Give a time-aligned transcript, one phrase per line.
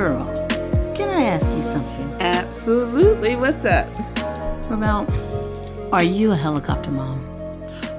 [0.00, 0.24] girl,
[0.94, 2.10] can I ask you something?
[2.22, 3.36] Absolutely.
[3.36, 3.86] What's up?
[4.70, 5.06] Ramel,
[5.92, 7.20] are you a helicopter mom?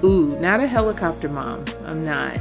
[0.03, 1.63] Ooh, not a helicopter mom.
[1.85, 2.39] I'm not.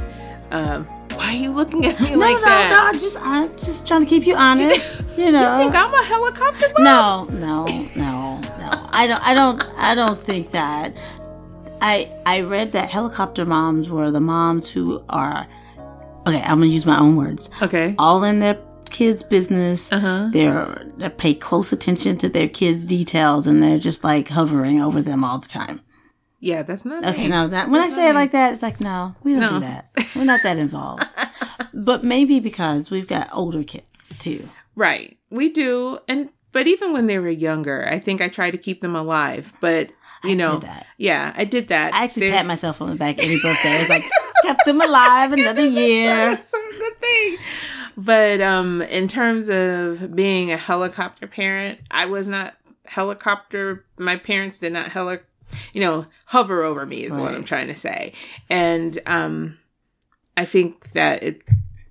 [0.49, 2.69] Um, why are you looking at me no, like no, that?
[2.71, 2.87] no.
[2.87, 4.99] I'm just, I'm just trying to keep you honest.
[5.11, 5.57] You know.
[5.57, 6.83] You think I'm a helicopter mom?
[7.37, 7.65] no, no,
[7.97, 8.89] no, no.
[8.91, 9.21] I don't.
[9.21, 9.63] I don't.
[9.77, 10.95] I don't think that.
[11.81, 15.45] I I read that helicopter moms were the moms who are.
[16.25, 17.49] Okay, I'm gonna use my own words.
[17.61, 17.93] Okay.
[17.99, 18.57] All in their
[18.91, 19.91] kids' business.
[19.91, 20.29] Uh-huh.
[20.31, 25.01] They're they pay close attention to their kids' details, and they're just like hovering over
[25.01, 25.81] them all the time.
[26.39, 27.29] Yeah, that's not Okay, me.
[27.29, 29.49] no, that when I say it like that, it's like no, we don't No.
[29.49, 29.89] do that.
[30.15, 31.03] We're not that involved.
[31.73, 34.49] but maybe because we've got older kids too.
[34.75, 35.17] Right.
[35.29, 35.99] We do.
[36.07, 39.53] And but even when they were younger, I think I tried to keep them alive.
[39.61, 39.91] But
[40.23, 40.61] you I know,
[40.97, 41.93] yeah, I did that.
[41.93, 43.79] I actually They're- pat myself on the back every birthday.
[43.81, 44.03] It's like
[44.43, 46.07] kept them alive another year.
[46.31, 47.37] That's a good thing.
[48.03, 53.85] But um, in terms of being a helicopter parent, I was not helicopter.
[53.97, 55.19] My parents did not heli,
[55.73, 57.03] you know, hover over me.
[57.03, 58.13] Is what I'm trying to say.
[58.49, 59.59] And um,
[60.35, 61.41] I think that it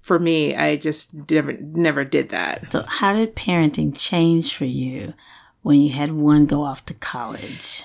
[0.03, 2.71] for me, I just never never did that.
[2.71, 5.15] So, how did parenting change for you
[5.63, 7.83] when you had one go off to college?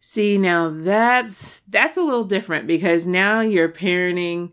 [0.00, 4.52] See, now that's that's a little different because now you're parenting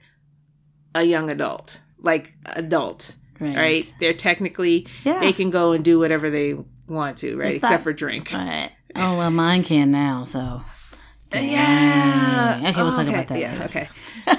[0.96, 3.56] a young adult, like adult, Right.
[3.56, 3.96] right?
[4.00, 5.20] They're technically Yeah.
[5.20, 6.56] they can go and do whatever they
[6.88, 7.48] want to, right?
[7.48, 8.32] It's Except not- for drink.
[8.34, 8.72] Right.
[8.96, 10.24] Oh well, mine can now.
[10.26, 10.62] So
[11.34, 12.60] Yeah.
[12.70, 13.52] Okay, we'll talk Okay, about that Yeah.
[13.54, 13.64] later.
[13.66, 13.90] Okay.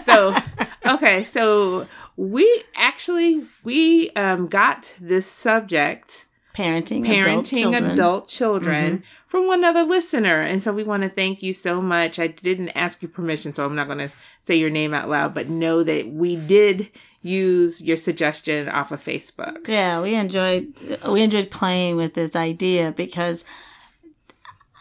[0.05, 0.37] So,
[0.95, 1.25] okay.
[1.25, 7.85] So we actually we um, got this subject parenting, adult parenting children.
[7.91, 10.41] adult children, from one other listener.
[10.41, 12.19] And so we want to thank you so much.
[12.19, 14.11] I didn't ask you permission, so I'm not going to
[14.43, 16.91] say your name out loud, but know that we did
[17.23, 19.69] use your suggestion off of Facebook.
[19.69, 20.75] Yeah, we enjoyed
[21.09, 23.45] we enjoyed playing with this idea because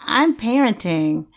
[0.06, 1.28] I'm parenting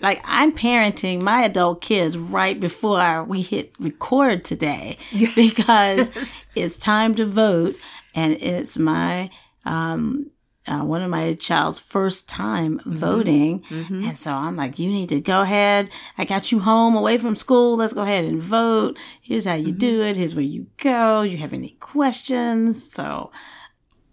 [0.00, 4.98] like I'm parenting my adult kids right before we hit record today
[5.34, 6.10] because
[6.54, 7.76] it's time to vote
[8.14, 9.30] and it's my
[9.64, 10.30] um
[10.66, 13.62] uh, one of my child's first time voting.
[13.70, 15.90] And so I'm like, you need to go ahead.
[16.16, 17.76] I got you home away from school.
[17.76, 18.98] Let's go ahead and vote.
[19.20, 20.16] Here's how you do it.
[20.16, 21.22] Here's where you go.
[21.22, 22.90] You have any questions?
[22.90, 23.30] So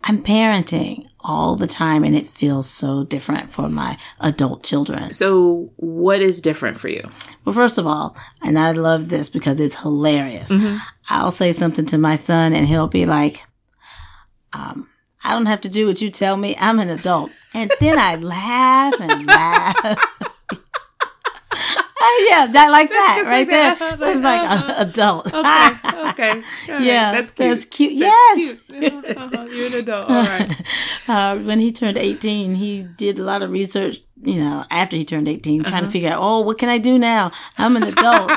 [0.04, 5.14] I'm parenting all the time and it feels so different for my adult children.
[5.14, 7.08] So, what is different for you?
[7.46, 10.52] Well, first of all, and I love this because it's hilarious.
[11.10, 13.44] I'll say something to my son and he'll be like,
[14.54, 14.90] um,
[15.24, 16.56] I don't have to do what you tell me.
[16.60, 17.32] I'm an adult.
[17.54, 19.76] And then I laugh and laugh.
[22.02, 23.80] oh, yeah, that like that Just right like that.
[23.80, 23.98] there.
[23.98, 24.74] Like, It's like uh-huh.
[24.78, 25.34] adult.
[25.34, 26.10] Okay.
[26.12, 26.44] Okay.
[26.72, 26.82] Right.
[26.84, 27.50] Yeah, That's cute.
[27.50, 28.00] that's cute.
[28.00, 28.60] That's Yes.
[28.68, 29.18] cute.
[29.18, 29.46] Uh-huh.
[29.52, 30.10] You're an adult.
[30.10, 30.62] All right.
[31.08, 35.04] uh, when he turned 18, he did a lot of research, you know, after he
[35.06, 35.92] turned 18, trying to Uh-huh.
[35.92, 37.32] figure out, oh, what can I do now?
[37.58, 38.32] I'm an adult.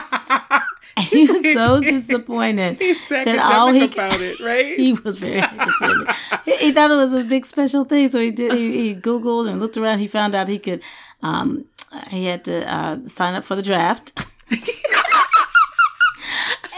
[1.01, 2.79] he was so disappointed
[3.09, 4.79] that all he about it, right?
[4.79, 6.15] he was very academic.
[6.45, 8.53] he, he thought it was a big special thing, so he did.
[8.53, 9.99] He, he Googled and looked around.
[9.99, 10.83] He found out he could.
[11.23, 11.65] Um,
[12.09, 14.27] he had to uh, sign up for the draft,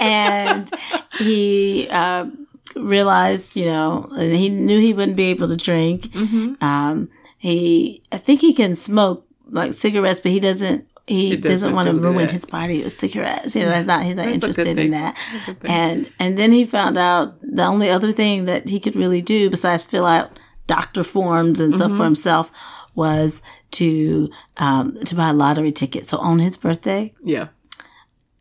[0.01, 0.71] and
[1.19, 2.27] he uh,
[2.75, 6.03] realized, you know, and he knew he wouldn't be able to drink.
[6.09, 6.65] Mm-hmm.
[6.65, 10.89] Um, he, I think he can smoke like cigarettes, but he doesn't.
[11.07, 12.31] He, doesn't, doesn't want to do ruin that.
[12.33, 13.55] his body with cigarettes.
[13.55, 14.03] You know, that's not.
[14.05, 15.15] He's not That's interested in that.
[15.33, 15.71] That's a good thing.
[15.71, 19.49] And and then he found out the only other thing that he could really do
[19.49, 22.51] besides fill out doctor forms and stuff for himself
[22.97, 23.41] was
[23.71, 26.07] to um, to buy a lottery ticket.
[26.07, 27.49] So on his birthday, Yeah.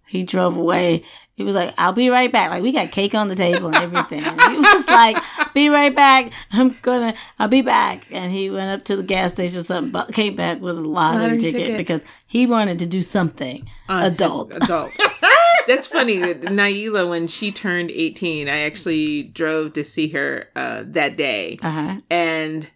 [0.07, 1.03] he drove away.
[1.35, 3.75] He was like, "I'll be right back." Like we got cake on the table and
[3.75, 4.23] everything.
[4.23, 5.17] And he was like,
[5.53, 6.31] "Be right back.
[6.51, 7.13] I'm gonna.
[7.39, 10.35] I'll be back." And he went up to the gas station or something, but came
[10.35, 11.77] back with a lottery, Lottery ticket, ticket.
[11.77, 14.55] because he wanted to do something adult.
[14.55, 14.91] Adult.
[15.67, 16.17] That's funny.
[16.19, 21.57] Naila, when she turned 18, I actually drove to see her uh, that day.
[21.63, 21.95] Uh huh.
[22.09, 22.67] And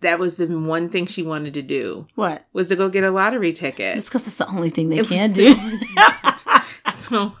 [0.00, 2.44] that was the one thing she wanted to do What?
[2.52, 3.96] was to go get a lottery ticket.
[3.96, 5.54] It's because it's the only thing they was can do.
[6.96, 7.32] so,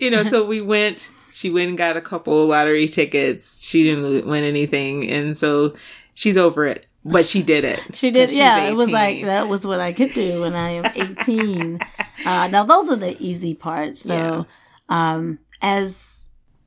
[0.00, 3.66] you know, so we went, she went and got a couple of lottery tickets.
[3.66, 5.08] She didn't win anything.
[5.10, 5.76] And so
[6.14, 7.80] she's over it, but she did it.
[7.94, 8.64] She did, yeah.
[8.64, 11.80] It was like that was what I could do when I am eighteen.
[12.26, 14.46] uh, now those are the easy parts, though.
[14.88, 16.24] Um, as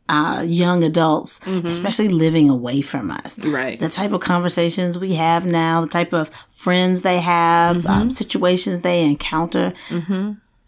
[0.09, 3.79] uh, young adults, especially living away from us, Right.
[3.79, 8.81] the type of conversations we have now, the type of friends they have, um, situations
[8.81, 9.73] they encounter.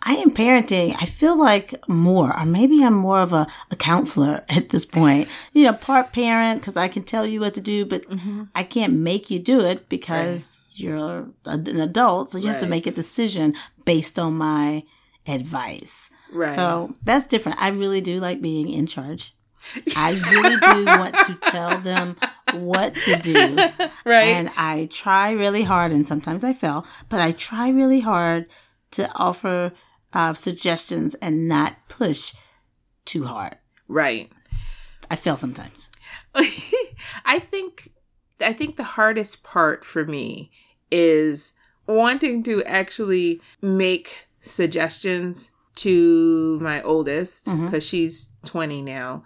[0.03, 0.95] I am parenting.
[0.99, 5.27] I feel like more, or maybe I'm more of a, a counselor at this point.
[5.53, 8.43] You know, part parent because I can tell you what to do, but Mm-hmm.
[8.55, 12.29] I can't make you do it because you're an adult.
[12.29, 13.53] So you have to make a decision
[13.85, 14.83] based on my
[15.27, 16.09] advice.
[16.31, 16.53] Right.
[16.53, 17.62] So that's different.
[17.62, 19.35] I really do like being in charge.
[19.95, 22.15] I really do want to tell them
[22.53, 23.56] what to do.
[24.06, 24.23] right.
[24.23, 28.47] And I try really hard, and sometimes I fail, but I try really hard
[28.91, 29.71] to offer
[30.13, 32.33] uh, suggestions and not push
[33.06, 33.57] too hard.
[33.88, 34.31] right.
[35.09, 35.91] I fail sometimes.
[37.25, 37.91] I think
[38.39, 40.51] I think the hardest part for me
[40.89, 41.51] is
[41.85, 49.23] wanting to actually make suggestions to my oldest because she's 20 now.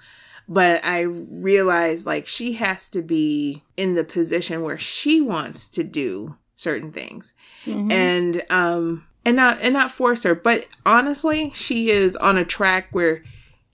[0.48, 5.84] But I realize like she has to be in the position where she wants to
[5.84, 7.34] do certain things.
[7.66, 12.90] And um and not and not force her, but honestly, she is on a track
[12.92, 13.24] where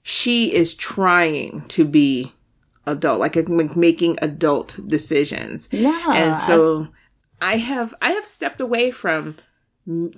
[0.01, 2.33] she is trying to be
[2.85, 3.35] adult, like
[3.75, 5.69] making adult decisions.
[5.71, 6.87] Yeah, and so
[7.41, 9.35] I have I have stepped away from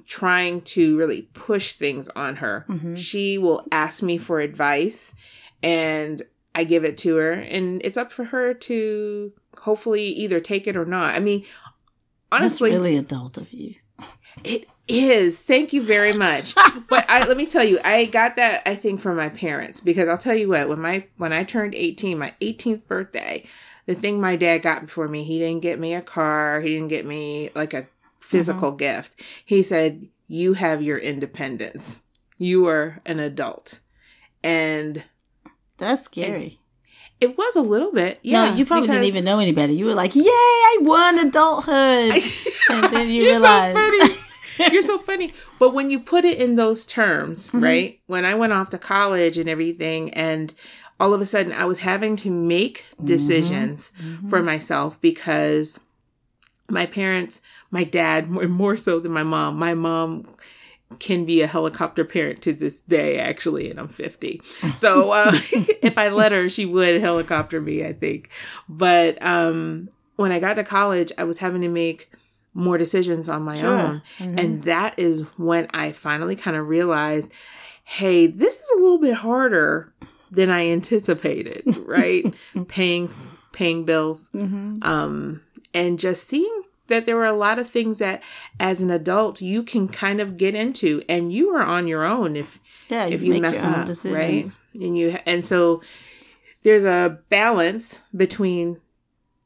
[0.06, 2.66] trying to really push things on her.
[2.68, 2.96] Mm-hmm.
[2.96, 5.16] She will ask me for advice,
[5.62, 6.22] and
[6.54, 9.32] I give it to her, and it's up for her to
[9.62, 11.16] hopefully either take it or not.
[11.16, 13.76] I mean, That's honestly, really adult of you.
[14.44, 15.40] it is.
[15.40, 16.56] Thank you very much.
[16.90, 20.08] but I let me tell you, I got that I think from my parents because
[20.10, 23.46] I'll tell you what, when my when I turned 18, my 18th birthday,
[23.86, 26.90] the thing my dad got for me, he didn't get me a car, he didn't
[26.90, 27.88] get me like a
[28.24, 29.20] physical gift.
[29.46, 32.02] He said, "You have your independence.
[32.38, 33.80] You are an adult."
[34.44, 35.04] And
[35.78, 36.60] That's scary.
[37.22, 38.20] it was a little bit.
[38.22, 38.50] Yeah.
[38.50, 39.74] no, you probably didn't even know any better.
[39.74, 42.22] You were like, "Yay, I won adulthood,"
[42.70, 44.16] and then you You're so funny.
[44.72, 45.34] You're so funny.
[45.60, 47.64] But when you put it in those terms, Mm-hmm.
[47.64, 48.00] right?
[48.08, 50.54] When I went off to college and everything, and
[51.00, 53.06] all of a sudden I was having to make Mm-hmm.
[53.06, 53.92] decisions
[54.30, 55.80] for myself because
[56.70, 57.42] my parents,
[57.74, 60.28] my dad, more, more so than my mom, my mom
[61.00, 64.42] can be a helicopter parent to this day, actually, and I'm 50.
[64.76, 65.32] So uh,
[65.82, 68.30] if I let her, she would helicopter me, I think.
[68.70, 72.12] But um, when I got to college, I was having to make
[72.54, 73.76] more decisions on my Sure.
[73.76, 74.02] own.
[74.20, 77.32] And that is when I finally kind of realized,
[77.86, 79.92] hey, this is a little bit harder
[80.30, 82.32] than I anticipated, right?
[82.68, 83.10] paying
[83.52, 84.30] paying bills.
[84.84, 85.42] Um
[85.74, 88.22] and just seeing that there were a lot of things that
[88.60, 92.36] as an adult you can kind of get into and you are on your own
[92.36, 92.60] if
[92.90, 93.86] Yeah, if you you mess up, right?
[93.86, 94.60] decisions.
[94.76, 95.82] And you and so
[96.64, 98.80] there's a balance between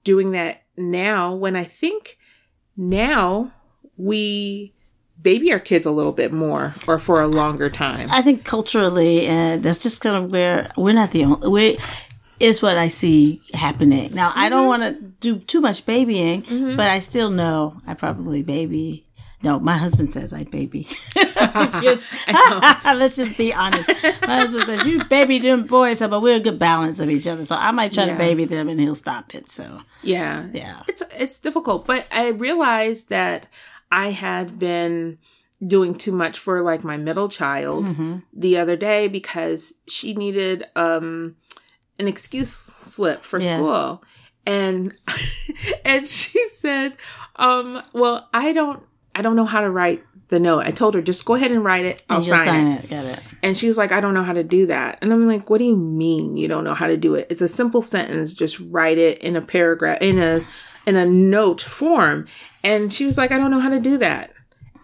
[0.03, 2.17] doing that now when I think
[2.75, 3.51] now
[3.97, 4.73] we
[5.21, 8.07] baby our kids a little bit more or for a longer time.
[8.11, 11.49] I think culturally, and that's just kind of where we're not the only.
[11.49, 11.77] We
[12.39, 14.31] is what I see happening now.
[14.35, 14.81] I don't mm-hmm.
[14.81, 16.75] want to do too much babying, mm-hmm.
[16.75, 19.05] but I still know I probably baby.
[19.43, 20.87] No, my husband says I baby.
[21.15, 23.87] Let's just be honest.
[23.87, 27.45] My husband says you baby them boys, but we're a good balance of each other.
[27.45, 28.13] So I might try Yeah.
[28.13, 29.49] to baby them, and he'll stop it.
[29.49, 30.47] So Yeah.
[30.53, 33.45] yeah, It's it's difficult, but I realized that
[33.91, 35.19] I had been
[35.65, 38.17] doing too much for like my middle child mm-hmm.
[38.33, 41.35] the other day because she needed um
[41.99, 43.57] an excuse slip for Yeah.
[43.57, 44.03] school.
[44.45, 44.95] And
[45.85, 46.97] and she said,
[47.35, 48.83] um, well, I don't
[49.15, 50.65] I don't know how to write the note.
[50.65, 52.03] I told her just go ahead and write it.
[52.09, 52.89] I'll you'll sign, it.
[52.89, 53.19] Got it.
[53.41, 54.99] And she's like, I don't know how to do that.
[55.01, 57.27] And I'm like, what do you mean you don't know how to do it?
[57.29, 58.33] It's a simple sentence.
[58.33, 60.41] Just write it in a paragraph, in a,
[60.85, 62.27] in a note form.
[62.63, 64.31] And she was like, I don't know how to do that.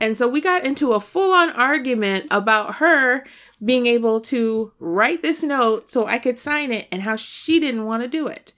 [0.03, 3.23] And so we got into a full on argument about her
[3.63, 7.85] being able to write this note so I could sign it and how she didn't
[7.85, 8.51] want to do it.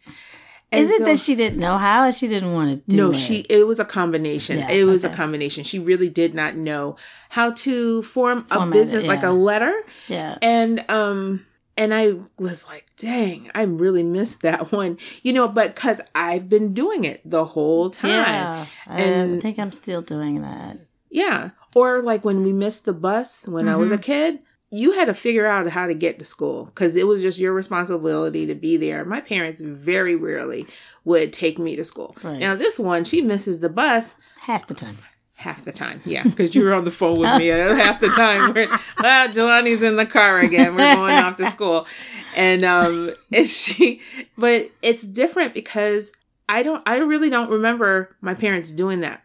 [0.71, 2.97] And Is it so- that she didn't know how, or she didn't want to do
[2.97, 3.11] no, it?
[3.11, 3.45] No, she.
[3.47, 4.57] It was a combination.
[4.57, 5.13] Yeah, it was okay.
[5.13, 5.63] a combination.
[5.63, 6.95] She really did not know
[7.29, 9.73] how to form a Format it, business like a letter
[10.07, 10.37] Yeah.
[10.41, 11.45] and um
[11.77, 16.47] and i was like dang i really missed that one you know but because i've
[16.47, 20.77] been doing it the whole time Yeah, I think I'm still doing that.
[21.15, 23.95] Yeah or like when we missed the bus when i was Mm-hmm.
[23.95, 24.39] a kid
[24.71, 27.53] you had to figure out how to get to school because it was just your
[27.53, 30.65] responsibility to be there my parents very rarely
[31.05, 32.39] would take me to school Right.
[32.39, 34.97] now this one she misses the bus Half the time.
[35.37, 36.01] half the time.
[36.05, 37.47] Yeah, because you were on the phone with me
[37.83, 38.53] half the time.
[38.53, 38.67] We're,
[38.99, 40.75] ah, Jelani's in the car again.
[40.75, 41.87] We're going off to school,
[42.37, 44.01] and um, and she,
[44.37, 46.11] but it's different because
[46.47, 49.23] I don't, I really don't remember my parents doing that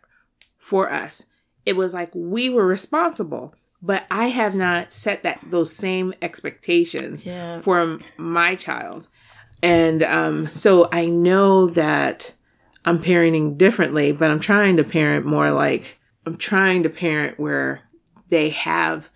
[0.58, 1.24] for us.
[1.70, 7.24] It was like we were responsible, but I have not set that those same expectations
[7.24, 7.60] Yeah.
[7.60, 9.06] for my child.
[9.62, 12.34] And um, so I know that
[12.84, 17.82] I'm parenting differently, but I'm trying to parent more like I'm trying to parent where
[18.30, 19.08] they have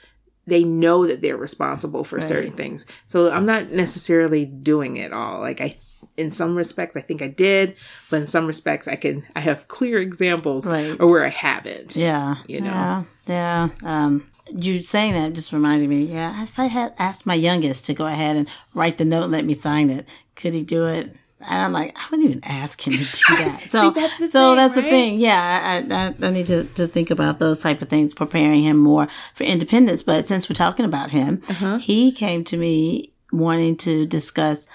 [0.47, 2.87] they know that they're responsible for certain things.
[3.07, 5.41] So I'm not necessarily doing it all.
[5.41, 5.77] Like I
[6.17, 7.77] in some respects I think I did,
[8.11, 10.97] but in some respects I can I have clear examples Right.
[11.01, 11.97] or where I haven't.
[11.97, 12.37] Yeah.
[12.47, 12.71] You know.
[12.71, 13.05] Yeah.
[13.27, 13.69] Yeah.
[13.83, 16.05] Um, you saying that just reminded me.
[16.05, 16.43] Yeah.
[16.43, 19.45] If I had asked my youngest to go ahead and write the note and let
[19.45, 20.07] me sign it,
[20.37, 21.17] could he do it?
[21.47, 23.63] And I'm like, I wouldn't even ask him to do that.
[23.71, 25.19] So, that's the so thing, that's the thing.
[25.21, 28.77] Yeah, I, I, I need to, to think about those type of things, preparing him
[28.79, 30.03] more for independence.
[30.03, 31.79] But since we're talking about him, Uh-huh.
[31.79, 34.67] he came to me wanting to discuss.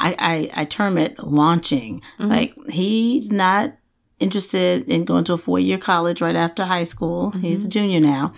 [0.00, 2.00] I, I, I term it launching.
[2.18, 2.28] Mm-hmm.
[2.28, 3.74] Like he's not
[4.18, 7.30] interested in going to a four year college right after high school.
[7.30, 8.32] He's a junior now.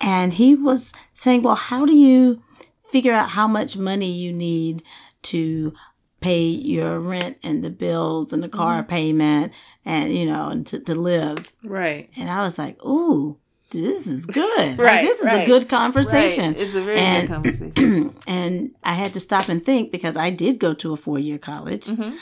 [0.00, 2.42] And he was saying, well, how do you
[2.90, 4.82] figure out how much money you need
[5.22, 5.74] to
[6.20, 9.52] pay your rent and the bills and the car payment
[9.84, 11.52] and, you know, and to, to live?
[11.62, 12.10] Right.
[12.16, 13.38] And I was like, ooh,
[13.82, 14.70] this is good.
[14.70, 16.54] Like, Right, this is a good conversation.
[16.56, 18.14] It's a very And- good conversation.
[18.26, 21.38] and I had to stop and think because I did go to a four year
[21.38, 21.86] college.
[21.86, 22.16] Mm-hmm.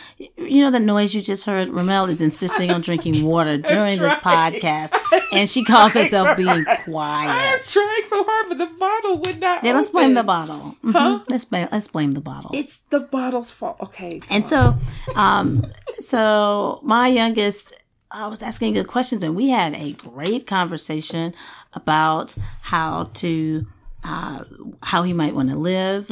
[0.44, 1.68] You know, the noise you just heard?
[1.70, 4.94] Ramel is insisting on drinking water during this podcast,
[5.32, 7.30] and she calls herself being quiet.
[7.30, 9.64] I'm trying so hard, but the bottle would not.
[9.64, 10.76] Yeah, let's blame the bottle.
[10.84, 11.24] Mm-hmm.
[11.30, 12.50] Let's blame let's blame the bottle.
[12.54, 13.76] It's the bottle's fault.
[13.80, 14.20] Okay.
[14.30, 14.74] And so,
[15.14, 15.66] um,
[16.00, 17.74] so my youngest,
[18.14, 21.34] I was asking good questions, and we had a great conversation
[21.72, 23.66] about how to,
[24.04, 24.44] uh,
[24.82, 26.08] how he might want to live.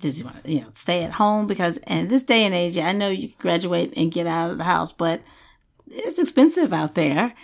[0.00, 1.46] Does he want to, you know, stay at home?
[1.46, 4.64] Because in this day and age, I know you graduate and get out of the
[4.64, 5.20] house, but
[5.88, 7.34] it's expensive out there.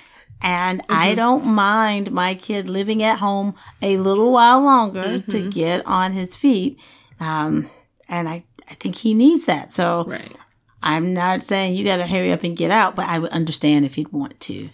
[0.40, 5.86] And I don't mind my kid living at home a little while longer to get
[5.86, 6.78] on his feet.
[7.20, 7.70] Um,
[8.08, 9.72] and I, I think he needs that.
[9.72, 10.36] So Right.
[10.82, 13.84] I'm not saying you got to hurry up and get out, but I would understand
[13.84, 14.68] if he'd want to.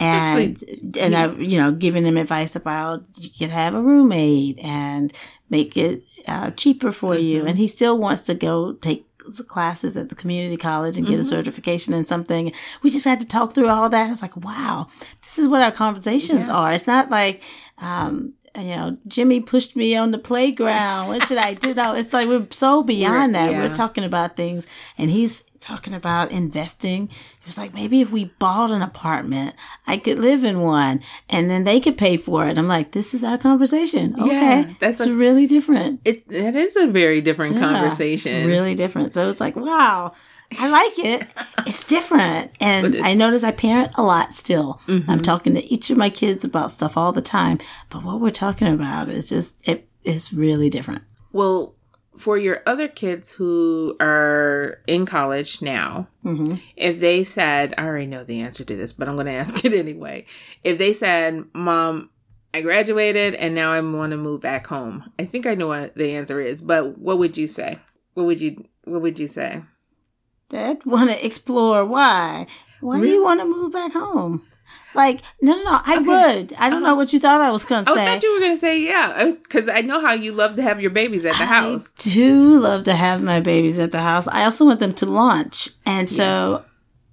[0.00, 0.62] And
[0.98, 5.12] and I, you know, giving him advice about you could have a roommate and
[5.50, 7.46] make it uh, cheaper for you.
[7.46, 9.06] And he still wants to go take
[9.36, 12.52] the classes at the community college and get a certification in something.
[12.82, 14.10] We just had to talk through all that.
[14.10, 14.88] It's like, wow,
[15.22, 16.72] this is what our conversations are.
[16.72, 17.42] It's not like,
[17.78, 21.08] um, you know, Jimmy pushed me on the playground.
[21.08, 21.74] What should I do?
[21.74, 23.50] No, it's like we're so beyond that.
[23.50, 23.60] yeah.
[23.60, 24.66] We're talking about things,
[24.98, 27.08] and he's talking about investing.
[27.08, 29.54] He was like, maybe if we bought an apartment,
[29.86, 32.58] I could live in one, and then they could pay for it.
[32.58, 34.14] I'm like, this is our conversation.
[34.20, 36.00] Okay, that's it's a- really different.
[36.04, 38.32] It that is a very different Yeah, conversation.
[38.34, 39.14] it's really different.
[39.14, 40.12] So it's like, wow.
[40.58, 41.26] I like it.
[41.66, 42.50] It's different.
[42.60, 44.80] And it's- I notice I parent a lot still.
[44.86, 47.58] I'm talking to each of my kids about stuff all the time.
[47.90, 51.02] But what we're talking about is just, it is really different.
[51.32, 51.74] Well,
[52.16, 56.54] for your other kids who are in college now, Mm-hmm.
[56.76, 59.64] if they said, I already know the answer to this, but I'm going to ask
[59.64, 60.26] it anyway.
[60.62, 62.10] If they said, Mom,
[62.54, 65.96] I graduated and now I want to move back home, I think I know what
[65.96, 67.78] the answer is, but what would you say?
[68.14, 69.62] What would you, what would you say?
[70.54, 72.46] Dad want to explore why.
[72.80, 74.46] Why do you want to move back home?
[74.94, 75.80] Like, no, no, no.
[75.84, 76.52] I would.
[76.52, 78.02] I don't know what you thought I was going to say.
[78.02, 80.62] I thought you were going to say, yeah, because I know how you love to
[80.62, 81.88] have your babies at the house.
[81.98, 84.28] I do love to have my babies at the house.
[84.28, 85.70] I also want them to launch.
[85.84, 86.64] And so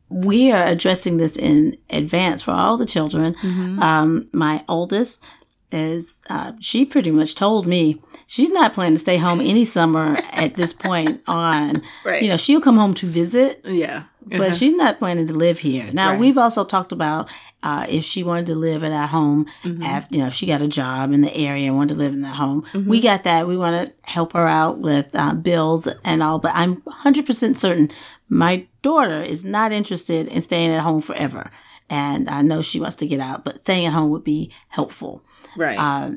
[0.10, 3.34] we are addressing this in advance for all the children.
[3.34, 3.82] Mm-hmm.
[3.82, 5.24] Um, my oldest
[5.72, 10.16] is, uh, she pretty much told me she's not planning to stay home any summer
[10.32, 11.82] at this point on.
[12.06, 12.22] Right.
[12.22, 14.04] You know, she'll come home to visit, Yeah.
[14.26, 15.90] but she's not planning to live here.
[15.94, 16.20] Now, Right.
[16.20, 17.30] we've also talked about
[17.64, 19.84] uh, if she wanted to live at our home, Mm-hmm.
[19.84, 22.12] after, you know, if she got a job in the area and wanted to live
[22.14, 22.64] in that home.
[22.74, 22.90] Mm-hmm.
[22.90, 23.48] We got that.
[23.48, 27.90] We want to help her out with uh, bills and all, but I'm 100% certain
[28.30, 31.52] my daughter is not interested in staying at home forever.
[31.92, 35.26] And I know she wants to get out, but staying at home would be helpful
[35.58, 35.78] right.
[35.78, 36.12] uh,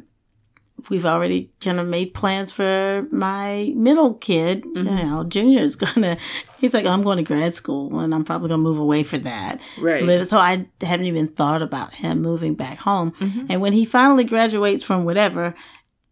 [0.89, 4.65] we've already kind of made plans for my middle kid.
[4.65, 4.99] Mm-hmm.
[4.99, 6.17] You know, Junior is gonna.
[6.59, 9.61] He's like, I'm going to grad school, and I'm probably gonna move away for that.
[9.79, 10.27] Right.
[10.27, 13.13] So I haven't even thought about him moving back home.
[13.13, 13.47] Mm-hmm.
[13.51, 15.55] And when he finally graduates from whatever,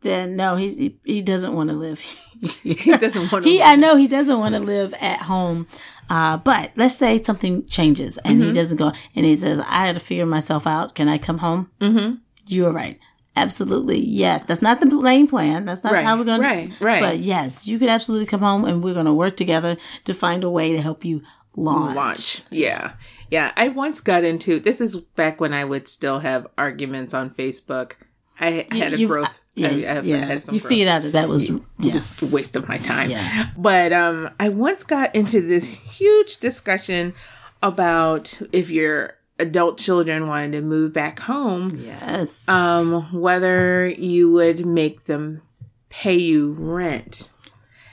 [0.03, 2.01] then no, he he doesn't want to live.
[2.41, 3.51] He doesn't want to.
[3.51, 5.69] He, I know he doesn't want to live at home.
[6.11, 8.49] Uh, but let's say something changes and Mm-hmm.
[8.49, 10.95] he doesn't go and he says, I had to figure myself out.
[10.95, 11.71] Can I come home?
[11.81, 12.17] Mm-hmm.
[12.47, 12.99] You're right.
[13.35, 13.99] Absolutely.
[13.99, 14.43] Yes.
[14.43, 15.65] That's not the main plan.
[15.65, 16.47] That's not Right, how we're going to.
[16.47, 17.01] right, right.
[17.01, 20.45] But yes, you could absolutely come home and we're going to work together to find
[20.45, 21.23] a way to help you
[21.57, 21.97] launch.
[21.97, 22.43] launch.
[22.51, 22.93] Yeah.
[23.31, 23.53] Yeah.
[23.57, 27.93] I once got into this is back when I would still have arguments on Facebook
[28.39, 29.41] I had a you- growth.
[29.55, 30.25] Yeah, I, I have- I yeah.
[30.25, 31.93] had you figured out that that was yeah.
[31.93, 33.11] just a waste of my time.
[33.11, 33.51] Yeah.
[33.57, 37.15] But um, I once got into this huge discussion
[37.63, 42.49] about if your adult children wanted to move back home, yes.
[42.49, 45.43] um, whether you would make them
[45.91, 47.29] pay you rent.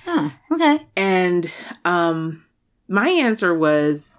[0.05, 0.87] Huh, okay.
[0.95, 1.51] And
[1.85, 2.45] um,
[2.87, 4.15] my answer was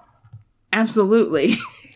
[0.72, 1.54] absolutely.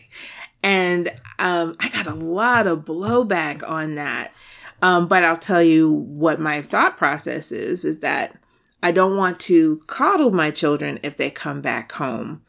[0.63, 4.33] and um, I got a lot of blowback on that.
[4.81, 8.35] Um, but I'll tell you what my thought process is is that
[8.83, 12.41] I don't want to coddle my children if they come back home.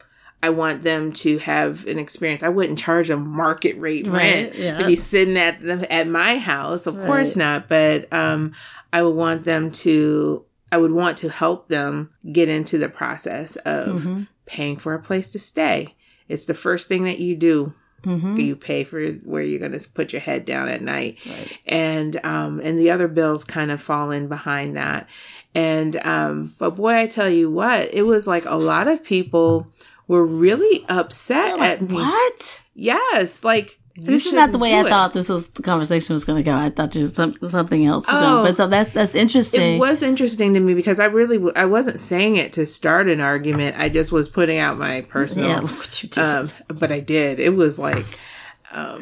[0.43, 2.43] I want them to have an experience.
[2.43, 4.77] I wouldn't charge them market rate rent Right, yeah.
[4.77, 6.85] to be sitting at the, at my house.
[6.85, 7.67] Of course not.
[7.67, 8.53] But um,
[8.93, 10.45] I would want them to.
[10.71, 14.23] I would want to help them get into the process of Mm-hmm.
[14.45, 15.95] paying for a place to stay.
[16.27, 17.73] It's the first thing that you do.
[18.03, 18.37] Mm-hmm.
[18.37, 21.57] You pay for where you're going to put your head down at night, Right.
[21.65, 25.09] and um, and the other bills kind of fall in behind that.
[25.55, 29.67] And um, but boy, I tell you what, it was like a lot of people
[30.07, 31.95] were really upset at me.
[31.95, 32.61] What?
[32.75, 36.37] Yes, like This is not the way I thought this was the conversation was going
[36.43, 36.55] to go.
[36.55, 38.05] I thought you some, something else.
[38.07, 38.43] Oh.
[38.43, 39.75] but so that's that's interesting.
[39.75, 43.09] It was interesting to me because I really w- I wasn't saying it to start
[43.09, 43.77] an argument.
[43.77, 45.49] I just was putting out my personal.
[45.49, 46.23] yeah, what you did.
[46.23, 47.39] um, but I did.
[47.39, 48.05] It was like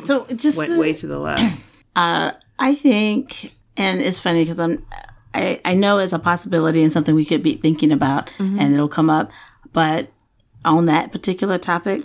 [0.06, 1.44] so it just went to- way to the left.
[1.98, 4.86] Uh, I think, and it's funny because I'm,
[5.34, 8.90] I, I know it's a possibility and something we could be thinking about, and it'll
[8.90, 9.32] come up.
[9.72, 10.10] But
[10.66, 12.04] on that particular topic,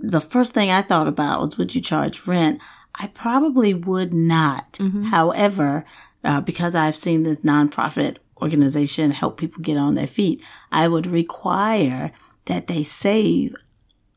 [0.00, 2.60] the first thing I thought about was, would you charge rent?
[2.94, 4.78] I probably would not.
[5.06, 5.84] However,
[6.24, 11.06] uh, because I've seen this nonprofit organization help people get on their feet, I would
[11.06, 12.12] require
[12.46, 13.54] that they save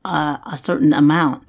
[0.05, 1.43] uh, a certain amount.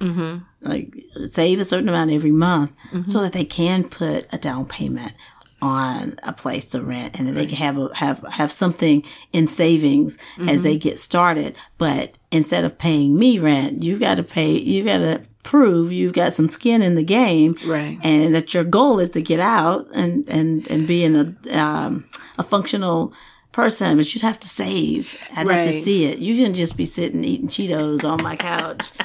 [0.62, 0.92] Like
[1.26, 2.72] save a certain amount every month
[3.06, 5.14] so that they can put a down payment
[5.62, 9.46] on a place to rent and then they can have a, have have something in
[9.46, 11.56] savings as they get started.
[11.78, 16.12] But instead of paying me rent you got to pay you got to prove you've
[16.12, 17.98] got some skin in the game Right.
[18.02, 22.04] and that your goal is to get out and and and be in a um,
[22.38, 23.12] a functional
[23.52, 25.14] person but you'd have to save.
[25.36, 26.18] I'd have to see it.
[26.20, 28.92] You can just be sitting eating cheetos on my couch.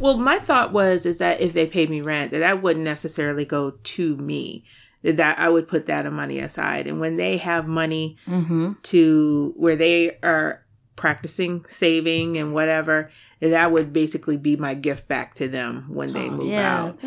[0.00, 3.44] Well, my thought was is that if they paid me rent, that that wouldn't necessarily
[3.44, 4.64] go to me.
[5.14, 8.16] That I would put that money aside, and when they have money
[8.84, 10.62] to where they are
[10.96, 16.28] practicing saving and whatever, that would basically be my gift back to them when they
[16.30, 16.98] move out.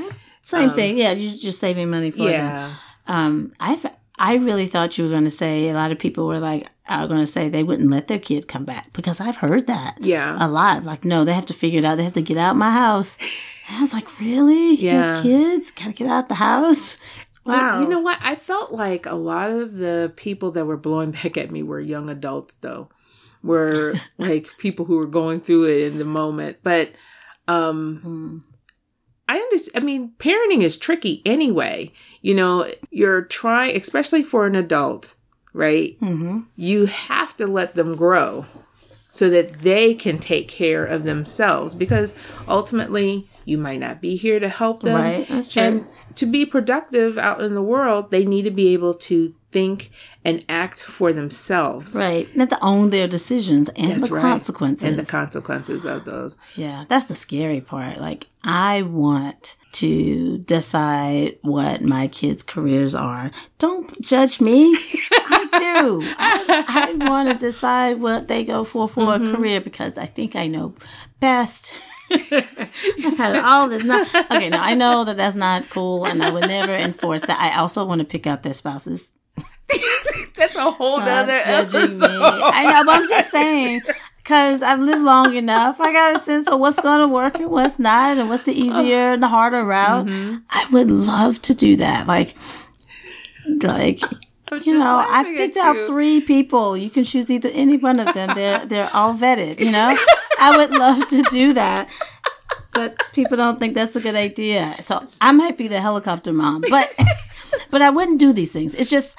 [0.41, 0.97] Same thing.
[0.97, 2.29] Yeah, you're just saving money for them.
[2.31, 2.73] Yeah,
[3.07, 3.79] Um, I
[4.17, 7.07] I really thought you were going to say a lot of people were like are
[7.07, 10.35] going to say they wouldn't let their kid come back because I've heard that Yeah.
[10.39, 10.83] a lot.
[10.83, 11.97] Like, no, they have to figure it out.
[11.97, 13.17] They have to get out my house.
[13.67, 14.73] And I was like, really?
[14.75, 15.13] Yeah.
[15.13, 16.97] Your kids gotta get out the house?
[17.49, 17.81] Wow.
[17.81, 18.19] You know what?
[18.21, 21.79] I felt like a lot of the people that were blowing back at me were
[21.79, 22.89] young adults, though,
[23.43, 26.57] were like people who were going through it in the moment.
[26.63, 26.91] But
[27.47, 28.37] um, Hmm.
[29.27, 29.83] I understand.
[29.83, 31.91] I mean, parenting is tricky anyway.
[32.21, 35.15] You know, you're trying, especially for an adult,
[35.53, 35.99] right?
[36.01, 36.39] Mm-hmm.
[36.55, 38.47] You have to let them grow
[39.11, 42.15] so that they can take care of themselves because
[42.47, 45.01] ultimately you might not be here to help them.
[45.01, 45.61] Right, that's true.
[45.61, 49.91] And to be productive out in the world, they need to be able to think
[50.23, 51.95] and act for themselves.
[51.95, 52.31] Right.
[52.33, 54.21] They have to own their decisions and That's the right.
[54.21, 54.89] consequences.
[54.89, 56.37] And the consequences of those.
[56.55, 57.99] Yeah, that's the scary part.
[57.99, 63.31] Like, I want to decide what my kids' careers are.
[63.57, 64.75] Don't judge me.
[65.11, 66.01] I do.
[66.17, 66.65] I,
[66.99, 69.35] I want to decide what they go for for a mm-hmm.
[69.35, 70.75] career because I think I know
[71.19, 71.73] best.
[73.17, 73.83] Had all this.
[73.83, 77.39] Not, okay, now I know that that's not cool, and I would never enforce that.
[77.39, 79.11] I also want to pick out their spouses.
[80.35, 82.07] That's a whole Not other judging me.
[82.07, 83.81] I know, but I'm just saying
[84.17, 85.79] because I've lived long enough.
[85.79, 88.51] I got a sense of what's going to work and what's not, and what's the
[88.51, 88.81] uh-huh.
[88.81, 90.07] easier and the harder route.
[90.07, 90.37] Mm-hmm.
[90.49, 92.07] I would love to do that.
[92.07, 92.35] Like,
[93.61, 94.01] like
[94.65, 96.75] you know, I picked out three people.
[96.77, 98.31] You can choose either any one of them.
[98.35, 99.59] They're they're all vetted.
[99.59, 99.97] You know,
[100.39, 101.89] I would love to do that.
[102.73, 104.75] But people don't think that's a good idea.
[104.81, 106.93] So I might be the helicopter mom, but
[107.71, 108.73] but I wouldn't do these things.
[108.75, 109.17] It's just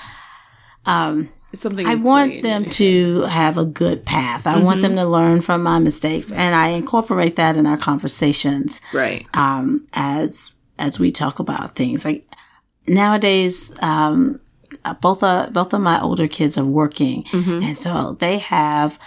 [0.87, 4.47] um It's something I want them to have a good path.
[4.47, 8.81] I want them to learn from my mistakes, and I incorporate that in our conversations
[8.95, 9.27] Right.
[9.35, 12.05] um, as as we talk about things.
[12.05, 12.27] Like
[12.87, 14.41] nowadays, um,
[14.85, 18.99] uh, both uh, both of my older kids are working, and so they have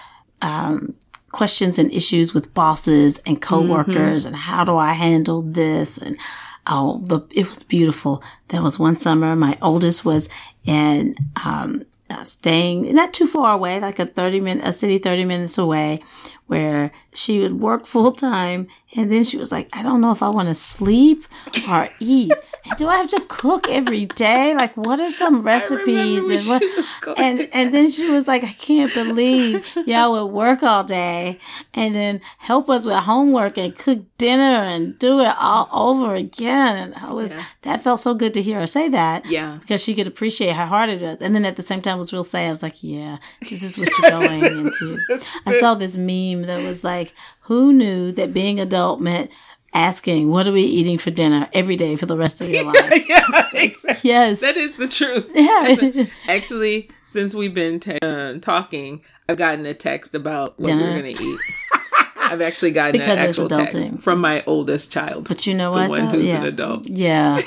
[0.41, 0.93] um,
[1.33, 6.17] questions and issues with bosses and coworkers, and how do I handle this and
[6.65, 8.23] Oh, the, it was beautiful.
[8.47, 10.29] There was one summer, my oldest was
[10.63, 15.25] in, um, uh, staying not too far away, like a 30 minute, a city 30
[15.25, 15.99] minutes away,
[16.47, 18.67] where she would work full time.
[18.95, 21.25] And then she was like, I don't know if I want to sleep
[21.69, 22.33] or eat.
[22.65, 24.55] And do I have to cook every day?
[24.55, 26.29] Like, what are some recipes?
[26.29, 30.83] And, what, and, and then she was like, I can't believe y'all would work all
[30.83, 31.39] day
[31.73, 36.77] and then help us with homework and cook dinner and do it all over again.
[36.77, 37.43] And I was, yeah.
[37.63, 39.25] that felt so good to hear her say that.
[39.25, 39.57] Yeah.
[39.59, 41.21] Because she could appreciate how hard it is.
[41.21, 42.45] And then at the same time, it was real sad.
[42.45, 44.99] I was like, yeah, this is what you're going into.
[45.45, 49.31] I saw this meme that was like, who knew that being adult meant
[49.73, 53.07] asking, "What are we eating for dinner?" every day for the rest of your life.
[53.07, 54.09] yeah, exactly.
[54.09, 55.29] Yes, that is the truth.
[55.35, 56.05] Yeah.
[56.27, 60.83] Actually, since we've been t- uh, talking, I've gotten a text about what dinner.
[60.83, 61.39] we're going to eat.
[62.17, 65.27] I've actually gotten because an actual text from my oldest child.
[65.27, 65.97] But you know the what?
[65.97, 66.37] The one who's yeah.
[66.37, 66.87] an adult.
[66.87, 67.37] Yeah.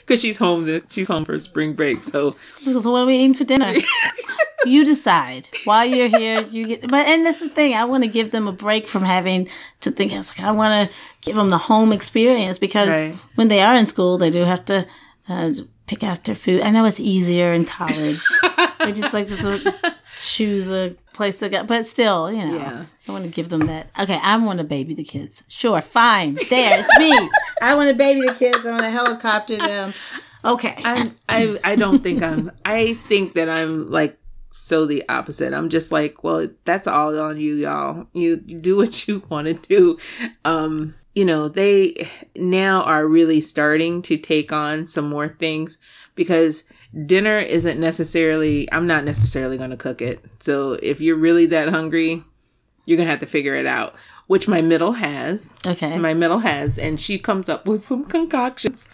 [0.00, 0.66] Because she's home.
[0.66, 2.04] This, She's home for spring break.
[2.04, 2.36] So.
[2.58, 3.72] So what are we eating for dinner?
[4.64, 6.42] You decide while you're here.
[6.42, 7.74] You get, but and that's the thing.
[7.74, 9.48] I want to give them a break from having
[9.80, 10.12] to think.
[10.12, 13.14] It's like I want to give them the home experience because right.
[13.34, 14.86] when they are in school, they do have to
[15.28, 15.52] uh,
[15.86, 16.62] pick out their food.
[16.62, 18.22] I know it's easier in college.
[18.78, 22.84] they just like to choose a place to go, but still, you know, yeah.
[23.06, 23.88] I want to give them that.
[23.98, 25.44] Okay, I want to baby the kids.
[25.48, 26.36] Sure, fine.
[26.48, 27.30] There, it's me.
[27.60, 28.66] I want to baby the kids.
[28.66, 29.94] I want to helicopter them.
[30.44, 30.76] Okay.
[30.84, 32.50] I'm, I I don't think I'm.
[32.64, 34.18] I think that I'm like
[34.72, 35.52] so the opposite.
[35.52, 38.06] I'm just like, well, that's all on you, y'all.
[38.14, 39.98] You, do what you want to do.
[40.46, 45.76] Um, you know, they now are really starting to take on some more things
[46.14, 46.64] because
[47.04, 50.24] dinner isn't necessarily, I'm not necessarily going to cook it.
[50.38, 52.24] So if you're really that hungry,
[52.86, 53.94] you're going to have to figure it out,
[54.26, 55.58] which my middle has.
[55.66, 55.98] Okay.
[55.98, 58.86] My middle has, and she comes up with some concoctions.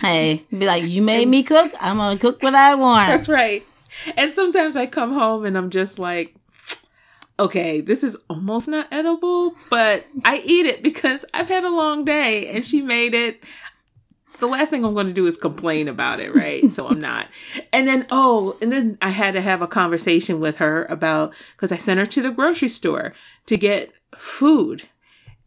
[0.00, 1.72] Hey, be like, you made me cook.
[1.78, 3.08] I'm going to cook what I want.
[3.08, 3.62] That's right
[4.16, 6.34] and sometimes I come home and I'm just like,
[7.38, 12.04] okay, this is almost not edible, but I eat it because I've had a long
[12.04, 13.42] day and she made it.
[14.40, 16.70] The last thing I'm going to do is complain about it, right?
[16.70, 17.28] so I'm not.
[17.72, 21.72] And then, oh, and then I had to have a conversation with her about, because
[21.72, 23.14] I sent her to the grocery store
[23.46, 24.88] to get food.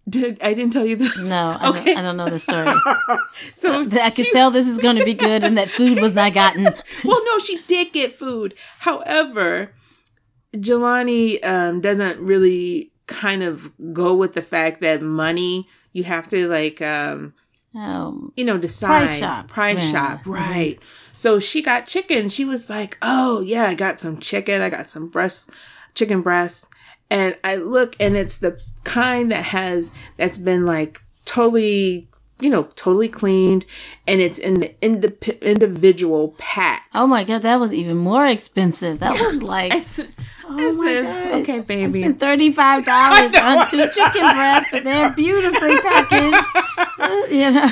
[0.07, 1.29] Did I didn't tell you this?
[1.29, 1.85] No, I, okay.
[1.85, 2.67] don't, I don't know the story.
[3.57, 6.13] so I could she, tell this is going to be good, and that food was
[6.13, 6.63] not gotten.
[7.05, 8.53] well, no, she did get food.
[8.79, 9.71] However,
[10.55, 16.47] Jelani um, doesn't really kind of go with the fact that money you have to
[16.47, 17.33] like um,
[17.75, 19.91] um you know decide price shop, price yeah.
[19.91, 20.31] shop, mm-hmm.
[20.31, 20.75] right?
[20.75, 21.15] Mm-hmm.
[21.15, 22.27] So she got chicken.
[22.27, 24.61] She was like, "Oh yeah, I got some chicken.
[24.61, 25.49] I got some breast,
[25.95, 26.67] chicken breast."
[27.09, 32.07] And I look and it's the kind that has that's been like totally
[32.39, 33.65] you know totally cleaned
[34.07, 36.89] and it's in the indi- individual pack.
[36.93, 38.99] Oh my god, that was even more expensive.
[38.99, 39.73] That was like
[40.45, 41.83] Oh my said, okay, baby.
[41.85, 47.31] I spent thirty five dollars on two chicken breasts, but they're beautifully packaged.
[47.31, 47.69] you know,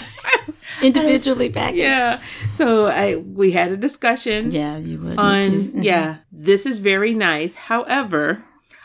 [0.81, 1.79] individually packaged.
[1.79, 2.21] Yeah.
[2.55, 4.51] So I we had a discussion.
[4.51, 5.17] Yeah, you would.
[5.17, 5.81] On mm-hmm.
[5.81, 7.55] yeah, this is very nice.
[7.55, 8.43] However,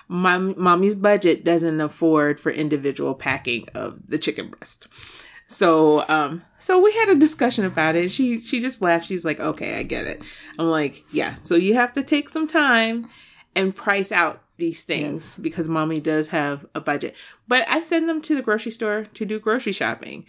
[0.09, 4.89] my mommy's budget doesn't afford for individual packing of the chicken breast.
[5.49, 8.11] So, um, so we had a discussion about it.
[8.11, 9.07] She she just laughed.
[9.07, 10.23] She's like, "Okay, I get it."
[10.59, 13.09] I'm like, "Yeah." So you have to take some time
[13.55, 15.39] and price out these things yes.
[15.39, 17.15] because mommy does have a budget.
[17.47, 20.27] But I send them to the grocery store to do grocery shopping,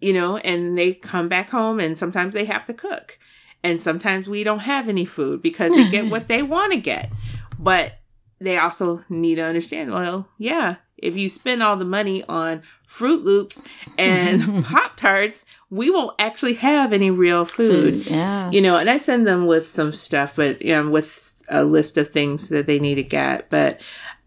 [0.00, 3.18] you know, and they come back home and sometimes they have to cook.
[3.62, 7.10] And sometimes we don't have any food because they get what they want to get.
[7.58, 7.98] But
[8.44, 13.24] they also need to understand well, yeah, if you spend all the money on Froot
[13.24, 13.62] Loops
[13.98, 18.04] and Pop Tarts, we won't actually have any real food.
[18.04, 18.06] food.
[18.06, 18.50] Yeah.
[18.50, 21.98] You know, and I send them with some stuff, but you know, with a list
[21.98, 23.50] of things that they need to get.
[23.50, 23.80] But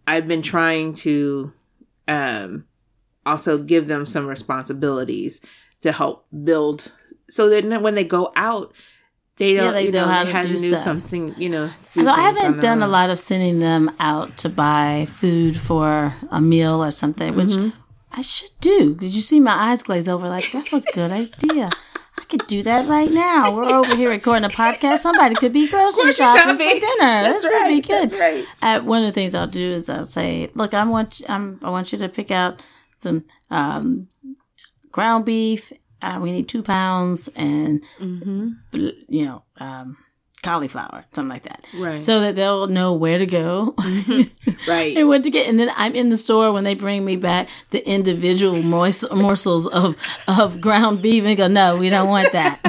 [0.06, 1.54] I've been trying to
[2.08, 2.66] um,
[3.26, 5.42] also give them some responsibilities
[5.82, 6.92] to help build
[7.30, 8.74] so that when they go out,
[9.38, 11.50] they don't, yeah, they you know, know how they to, do, to do something, you
[11.50, 11.70] know.
[11.92, 16.42] so I haven't done a lot of sending them out to buy food for a
[16.42, 17.78] meal or something, which mm-hmm.
[18.12, 18.96] I should do.
[18.96, 20.28] Did you see my eyes glaze over?
[20.28, 21.70] Like that's a good idea.
[22.20, 23.56] I could do that right now.
[23.56, 25.00] We're over here recording a podcast.
[25.00, 26.98] Somebody could be grocery, shopping, shopping, for dinner.
[27.24, 28.10] That's this right, would be good.
[28.10, 28.46] That's right.
[28.60, 31.70] Uh, one of the things I'll do is I'll say, "Look, I want I'm, I
[31.70, 32.62] want you to pick out
[32.98, 34.08] some um,
[34.92, 38.50] ground beef uh, we need two pounds and, mm-hmm.
[39.08, 39.98] you know, um,
[40.44, 41.66] cauliflower, something like that.
[41.76, 42.00] Right.
[42.00, 43.74] So that they'll know where to go
[44.68, 44.96] right.
[44.96, 45.48] and what to get.
[45.48, 49.68] And then I'm in the store when they bring me back the individual moist morsels
[49.68, 52.62] of, of ground beef and go, no, we don't want that.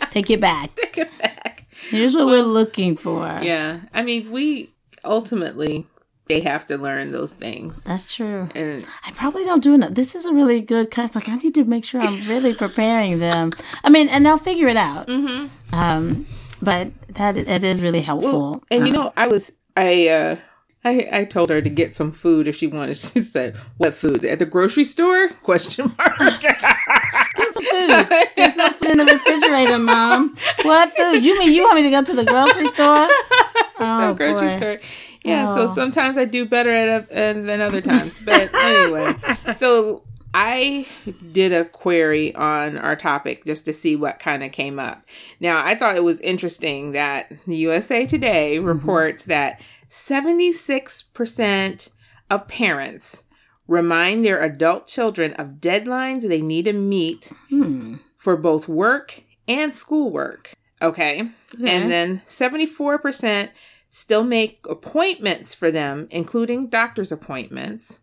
[0.10, 0.74] Take it back.
[0.76, 1.66] Take it back.
[1.90, 3.40] Here's what we're looking for.
[3.42, 3.80] Yeah.
[3.94, 4.70] I mean, we
[5.04, 5.86] ultimately
[6.28, 7.84] they have to learn those things.
[7.84, 8.48] That's true.
[8.54, 9.94] And I probably don't do enough.
[9.94, 11.06] This is a really good kind.
[11.06, 13.52] It's like I need to make sure I'm really preparing them.
[13.82, 15.06] I mean, and they'll figure it out.
[15.08, 15.74] Mm-hmm.
[15.74, 16.26] Um,
[16.60, 18.62] but that that is really helpful.
[18.70, 20.36] and you know, I was I uh
[20.84, 22.96] I, I told her to get some food if she wanted.
[23.12, 26.40] She said, "What food at the grocery store?" Question mark.
[26.40, 28.28] Get some food.
[28.36, 30.36] There's no food in the refrigerator, Mom.
[30.62, 31.24] What food?
[31.24, 33.08] You mean you want me to go to the grocery store?
[33.80, 34.56] Oh, the grocery boy.
[34.56, 34.80] store.
[35.28, 35.66] Yeah, Oh.
[35.66, 38.18] so sometimes I do better at uh, than other times.
[38.20, 39.14] But anyway,
[39.54, 40.02] so
[40.34, 40.86] I
[41.32, 45.02] did a query on our topic just to see what kind of came up.
[45.40, 48.66] Now, I thought it was interesting that the USA Today Mm-hmm.
[48.66, 49.60] reports that
[49.90, 51.88] 76%
[52.30, 53.24] of parents
[53.66, 57.96] remind their adult children of deadlines they need to meet Hmm.
[58.16, 60.52] for both work and schoolwork.
[60.80, 61.22] Okay.
[61.54, 61.70] Okay.
[61.76, 63.48] And then 74%
[63.90, 67.98] still make appointments for them, including doctor's appointments.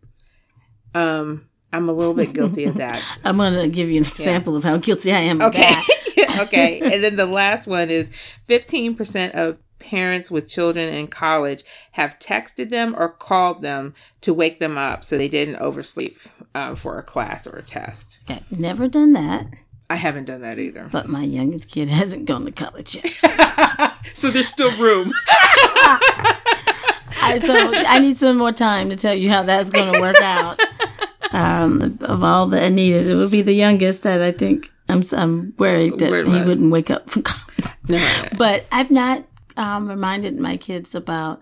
[0.94, 3.02] Um, I'm a little bit guilty of that.
[3.24, 5.40] I'm going to give you an example of how guilty I am.
[5.40, 5.62] Of Okay.
[5.62, 6.36] that.
[6.46, 6.80] okay.
[6.80, 8.10] And then the last one is
[8.48, 14.58] 15% of parents with children in college have texted them or called them to wake
[14.58, 16.18] them up so they didn't oversleep
[16.54, 18.20] uh, for a class or a test.
[18.28, 19.46] Okay, never done that,
[19.88, 20.88] I haven't done that either.
[20.90, 23.92] but my youngest kid hasn't gone to college yet.
[24.14, 25.12] so there's still room.
[27.18, 30.20] I, so I need some more time to tell you how that's going to work
[30.20, 30.60] out.
[31.32, 35.02] Um, of- all that I needed, it would be the youngest that I think I'm.
[35.12, 36.46] I'm worried that he about.
[36.46, 37.42] wouldn't wake up from college.
[37.88, 38.24] No.
[38.36, 39.24] But I've not
[39.56, 41.40] um, reminded my kids about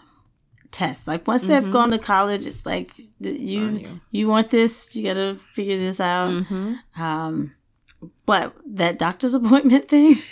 [0.70, 1.07] tests.
[1.09, 3.76] Like once they've gone to college, it's like you, Mm-hmm.
[3.78, 4.00] you.
[4.11, 6.28] you want this, you got to figure this out.
[6.28, 7.02] Mm-hmm.
[7.02, 7.54] Um,
[8.26, 10.16] but that doctor's appointment thing.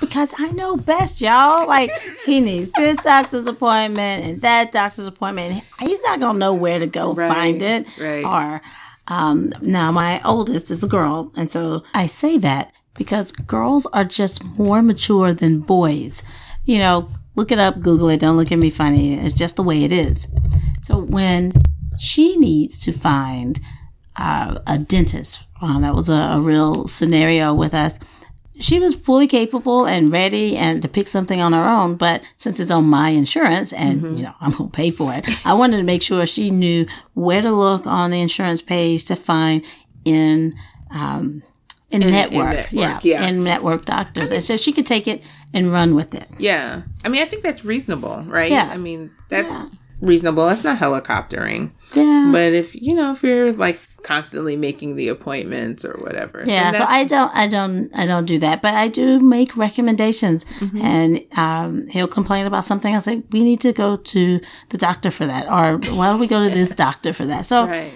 [0.00, 1.66] Because I know best, y'all.
[1.66, 1.90] Like
[2.24, 5.64] he needs this doctor's appointment and that doctor's appointment.
[5.80, 7.86] He's not gonna know where to go Right, find it.
[7.98, 8.24] right.
[8.24, 8.60] Or
[9.08, 14.04] um, now my oldest is a girl, and so I say that because girls are
[14.04, 16.22] just more mature than boys.
[16.64, 18.20] You know, look it up, Google it.
[18.20, 19.14] Don't look at me funny.
[19.14, 20.28] It's just the way it is.
[20.82, 21.52] So when
[21.98, 23.58] she needs to find
[24.16, 27.98] uh, a dentist, uh, that was a, a real scenario with us.
[28.60, 32.58] She was fully capable and ready and to pick something on her own, but since
[32.58, 35.84] it's on my insurance and you know I'm gonna pay for it, I wanted to
[35.84, 39.64] make sure she knew where to look on the insurance page to find
[40.04, 40.54] in
[40.90, 41.42] um,
[41.90, 43.26] in, network, network, yeah, yeah.
[43.26, 45.22] in network doctors, and so she could take it
[45.54, 46.28] and run with it.
[46.38, 46.82] Yeah.
[47.04, 48.50] I mean, I think that's reasonable, right?
[48.50, 48.68] Yeah.
[48.70, 49.68] I mean, that's Yeah.
[50.00, 50.46] Reasonable.
[50.46, 51.72] That's not helicoptering.
[51.94, 56.44] Yeah, But if, you know, if you're like constantly making the appointments or whatever.
[56.46, 60.44] Yeah, so I don't, I don't, I don't do that, but I do make recommendations.
[60.60, 60.78] Mm-hmm.
[60.78, 62.94] And um, he'll complain about something.
[62.94, 66.26] I say we need to go to the doctor for that, or why don't we
[66.26, 67.46] go to this doctor for that?
[67.46, 67.92] So Right.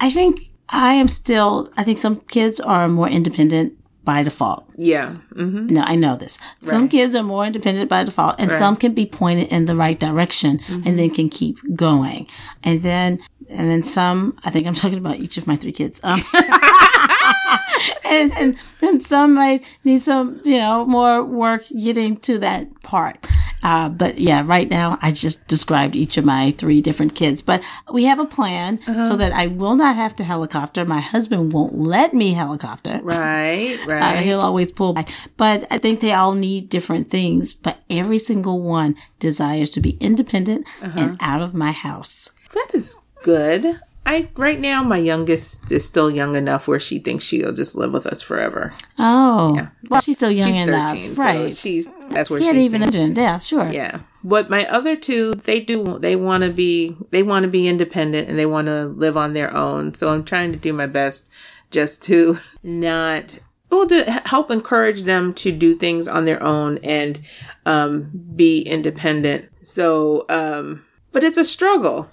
[0.00, 1.70] I think I am still.
[1.76, 4.64] I think some kids are more independent by default.
[4.76, 5.16] Yeah.
[5.34, 5.66] Mm-hmm.
[5.68, 6.38] No, I know this.
[6.60, 9.98] Some kids are more independent by default, and some can be pointed in the right
[9.98, 10.82] direction Mm-hmm.
[10.88, 12.26] and then can keep going.
[12.62, 16.00] And then, and then some, I think I'm talking about each of my three kids.
[16.02, 16.22] Um,
[18.04, 23.26] and, and then some might need some, you know, more work getting to that part.
[23.62, 27.62] Uh, but yeah, right now I just described each of my three different kids, but
[27.92, 29.08] we have a plan Uh-huh.
[29.08, 30.84] so that I will not have to helicopter.
[30.84, 33.00] My husband won't let me helicopter.
[33.02, 33.78] Right.
[33.82, 34.24] Uh, Right.
[34.24, 35.08] he'll always pull back.
[35.36, 37.52] But I think they all need different things.
[37.52, 40.98] But every single one desires to be independent Uh-huh.
[41.00, 42.32] and out of my house.
[42.54, 43.80] that is good.
[44.04, 47.92] I right now my youngest is still young enough where she thinks she'll just live
[47.92, 48.74] with us forever.
[48.98, 51.56] Oh, well, she's still young She's enough, thirteen, so right?
[51.56, 53.16] she's that's where Can't she even thinks- imagine.
[53.16, 53.70] Yeah, sure.
[53.70, 54.00] Yeah.
[54.24, 58.28] But my other two, they do they want to be they want to be independent
[58.28, 59.94] and they want to live on their own.
[59.94, 61.30] So I'm trying to do my best
[61.70, 63.38] just to not
[63.70, 67.20] well to help encourage them to do things on their own and
[67.66, 69.48] um be independent.
[69.62, 72.08] So um but it's a struggle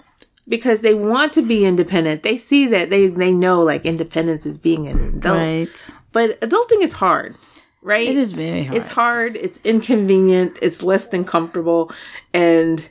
[0.50, 2.22] because they want to be independent.
[2.22, 5.38] They see that they they know like independence is being an adult.
[5.38, 5.90] Right.
[6.12, 7.36] But adulting is hard.
[7.82, 8.08] Right?
[8.10, 8.76] It is very hard.
[8.76, 11.90] It's hard, it's inconvenient, it's less than comfortable,
[12.34, 12.90] and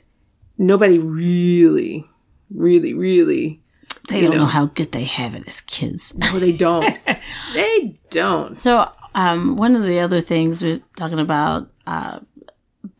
[0.58, 2.04] nobody really,
[2.52, 3.62] really, really,
[4.08, 4.46] they don't know.
[4.46, 6.16] how good they have it as kids.
[6.18, 6.98] no, they don't.
[7.54, 8.60] they don't.
[8.60, 12.18] So, um, one of the other things we're talking about uh,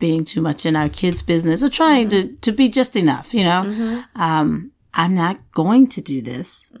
[0.01, 3.45] being too much in our kids' business or trying to, to be just enough, you
[3.45, 4.03] know.
[4.15, 6.73] Um, I'm not going to do this,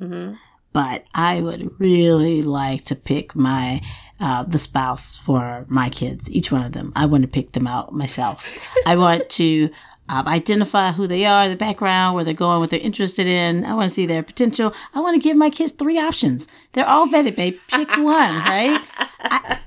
[0.73, 3.81] but I would really like to pick my
[4.19, 6.91] uh, the spouse for my kids, each one of them.
[6.95, 8.47] I want to pick them out myself.
[8.85, 9.69] I want to
[10.09, 13.65] um, identify who they are, the background, where they're going, what they're interested in.
[13.65, 14.73] I want to see their potential.
[14.93, 16.47] I want to give my kids three options.
[16.73, 17.57] They're all vetted, babe.
[17.69, 18.79] Pick one, right?
[19.21, 19.59] I,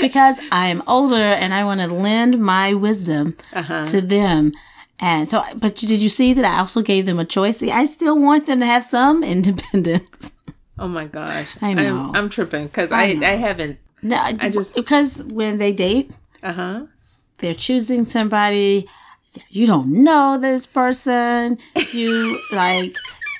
[0.00, 4.52] because I am older and I want to lend my wisdom to them.
[5.00, 7.58] And so, but did you see that I also gave them a choice?
[7.58, 10.32] See, I still want them to have some independence.
[10.78, 11.56] Oh my gosh.
[11.62, 12.08] I know.
[12.10, 13.78] I'm, I'm tripping because I, I, haven't.
[14.02, 16.10] No, I just- because when they date,
[16.42, 16.86] Uh huh.
[17.38, 18.88] they're choosing somebody
[19.48, 21.58] you don't know this person
[21.92, 22.96] you like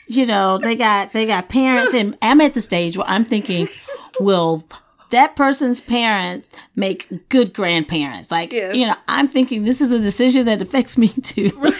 [0.08, 3.68] you know they got they got parents and i'm at the stage where i'm thinking
[4.18, 4.64] will
[5.10, 8.72] that person's parents make good grandparents like Yeah.
[8.72, 11.50] you know i'm thinking this is a decision that affects me too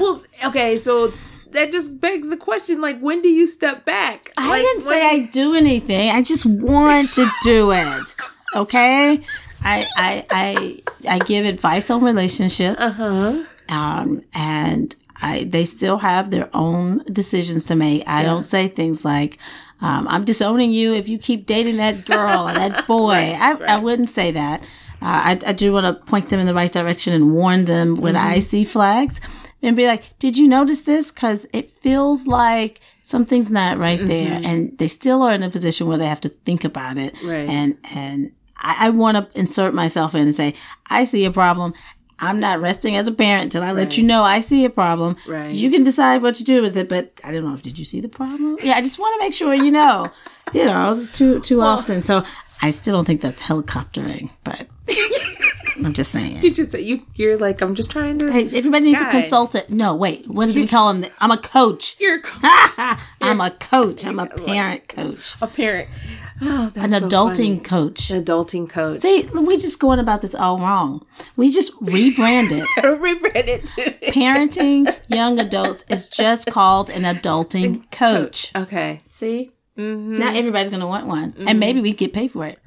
[0.00, 1.12] Well, okay, so
[1.50, 4.30] that just begs the question: like, when do you step back?
[4.36, 8.14] i like, didn't say when- i do anything i just want to do it
[8.54, 9.20] okay
[9.62, 13.44] i i i i give advice on relationships Uh-huh.
[13.68, 18.06] um, and I they still have their own decisions to make.
[18.06, 19.36] I don't say things like,
[19.80, 23.76] um, "I'm disowning you if you keep dating that girl or that boy." I, I
[23.76, 24.60] wouldn't say that.
[25.00, 27.94] Uh, I, I do want to point them in the right direction and warn them
[27.94, 28.26] when Mm-hmm.
[28.28, 29.20] I see flags
[29.62, 34.40] and be like, "Did you notice this?" Because it feels like something's not right there,
[34.44, 37.14] and they still are in a position where they have to think about it.
[37.14, 37.28] Mm-hmm.
[37.28, 37.48] Right.
[37.48, 40.54] And and I, I want to insert myself in and say,
[40.90, 41.74] I see a problem.
[42.20, 45.16] I'm not resting as a parent till I let you know I see a problem.
[45.26, 45.52] Right.
[45.52, 47.84] You can decide what to do with it, but I don't know if did you
[47.84, 48.56] see the problem?
[48.62, 50.06] Yeah, I just want to make sure you know.
[50.54, 52.00] You know, too too often.
[52.02, 52.24] So
[52.62, 54.66] I still don't think that's helicoptering, but
[55.76, 56.42] I'm just saying.
[56.42, 58.32] You just you you're like I'm just trying to.
[58.32, 59.08] Hey, everybody needs Guy.
[59.08, 59.68] a consultant.
[59.68, 60.26] No, wait.
[60.26, 61.04] What do we call him?
[61.18, 61.96] I'm a coach.
[62.00, 62.38] You're a co-
[63.20, 64.06] I'm a coach.
[64.06, 65.34] I'm a parent coach.
[65.42, 65.90] a parent.
[66.40, 68.08] Oh, that's An so adulting coach.
[68.08, 68.22] funny.
[68.22, 69.00] adulting coach.
[69.00, 71.04] See, we just going about this all wrong.
[71.36, 72.64] We just rebranded.
[72.82, 73.62] Rebranded.
[74.12, 78.52] Parenting young adults is just called an adulting coach.
[78.54, 79.50] okay, See?
[79.76, 80.14] Mm-hmm.
[80.18, 81.34] Now everybody's going to want one.
[81.46, 82.58] And maybe we get paid for it.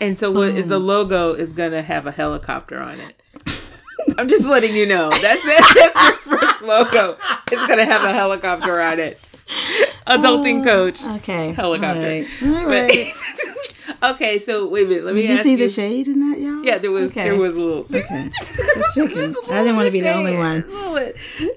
[0.00, 3.20] and so what, the logo is gonna have a helicopter on it.
[4.16, 5.10] I'm just letting you know.
[5.10, 5.74] That's it.
[5.74, 7.16] That's your first logo.
[7.50, 9.18] It's gonna have a helicopter on it.
[10.08, 11.02] Adulting coach.
[11.04, 11.52] Okay.
[11.52, 12.00] Helicopter.
[12.42, 12.64] All right.
[12.64, 13.12] All right.
[14.02, 15.04] Okay, so wait a minute.
[15.06, 15.56] Let me Did you see you.
[15.56, 16.62] the shade in that, y'all?
[16.62, 17.24] yeah, there was Okay.
[17.24, 17.86] there was a little.
[17.92, 18.28] Okay.
[18.32, 18.54] Just
[18.94, 19.34] checking.
[19.50, 20.62] I didn't want to be the only one.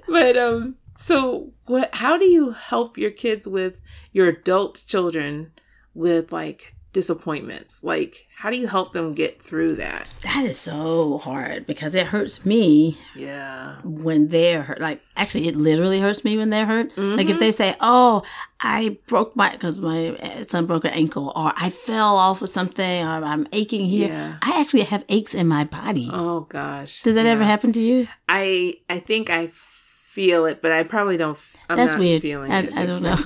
[0.08, 1.94] But um, so what?
[1.94, 5.52] How do you help your kids with your adult children
[5.94, 7.84] with like disappointments?
[7.84, 10.08] Like, how do you help them get through that?
[10.23, 13.77] That is so hard because it hurts me Yeah.
[13.84, 14.82] when they're hurt.
[14.82, 16.88] Like, actually, it literally hurts me when they're hurt.
[16.97, 17.30] Like, Mm-hmm.
[17.30, 18.23] if they say, "Oh,
[18.60, 23.04] I broke my," because my son broke an ankle, or I fell off of something,
[23.06, 24.08] or I'm aching here.
[24.10, 24.38] Yeah.
[24.41, 26.10] I actually have aches in my body.
[26.12, 27.01] Oh gosh.
[27.04, 28.08] Does that ever happen to you?
[28.27, 31.38] I I think I feel it, but I probably don't.
[31.69, 32.21] I'm That's not weird.
[32.21, 32.73] feeling I, it.
[32.73, 33.17] I don't know.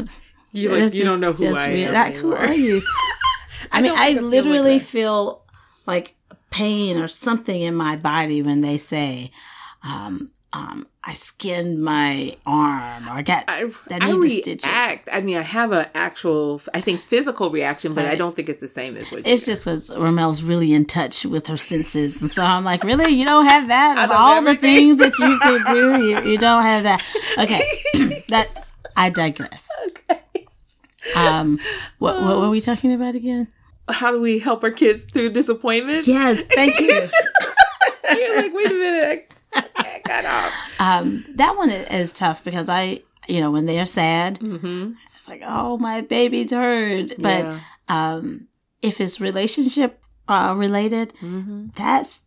[0.52, 1.88] You like That's you don't know who just I weird.
[1.90, 1.94] am.
[1.94, 2.82] Like, who are you?
[3.72, 5.44] I mean, I I feel like literally feel
[5.86, 6.16] like
[6.50, 9.32] pain or something in my body when they say,
[9.84, 14.64] um, um, I skinned my arm or I got, I, I I need to stitch
[14.64, 14.66] it.
[14.66, 15.10] react.
[15.12, 18.62] I mean, I have an actual, I think, physical reaction, but I don't think it's
[18.62, 22.22] the same as what It's just because Ramel's really in touch with her senses.
[22.22, 23.12] And so I'm like, really?
[23.12, 24.06] You don't have that?
[24.06, 27.04] Of all the things that you could do, you, you don't have that.
[27.38, 28.24] Okay.
[28.30, 29.68] that, I digress.
[29.88, 30.22] Okay.
[31.16, 31.60] Um,
[32.00, 33.48] what, what were we talking about again?
[33.90, 36.08] How do we help our kids through disappointment?
[36.08, 36.88] Yes, thank you.
[38.18, 40.54] You're like, wait a minute, I, I got off.
[40.80, 44.94] um, that one is tough because I, you know, when they're sad, Mm-hmm.
[45.16, 47.14] it's like, oh, my baby's hurt.
[47.20, 47.60] But Yeah.
[47.88, 48.48] um,
[48.82, 51.68] if it's relationship uh, related, Mm-hmm.
[51.76, 52.24] that's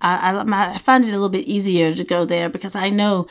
[0.00, 3.26] I, I, I find it a little bit easier to go there because I know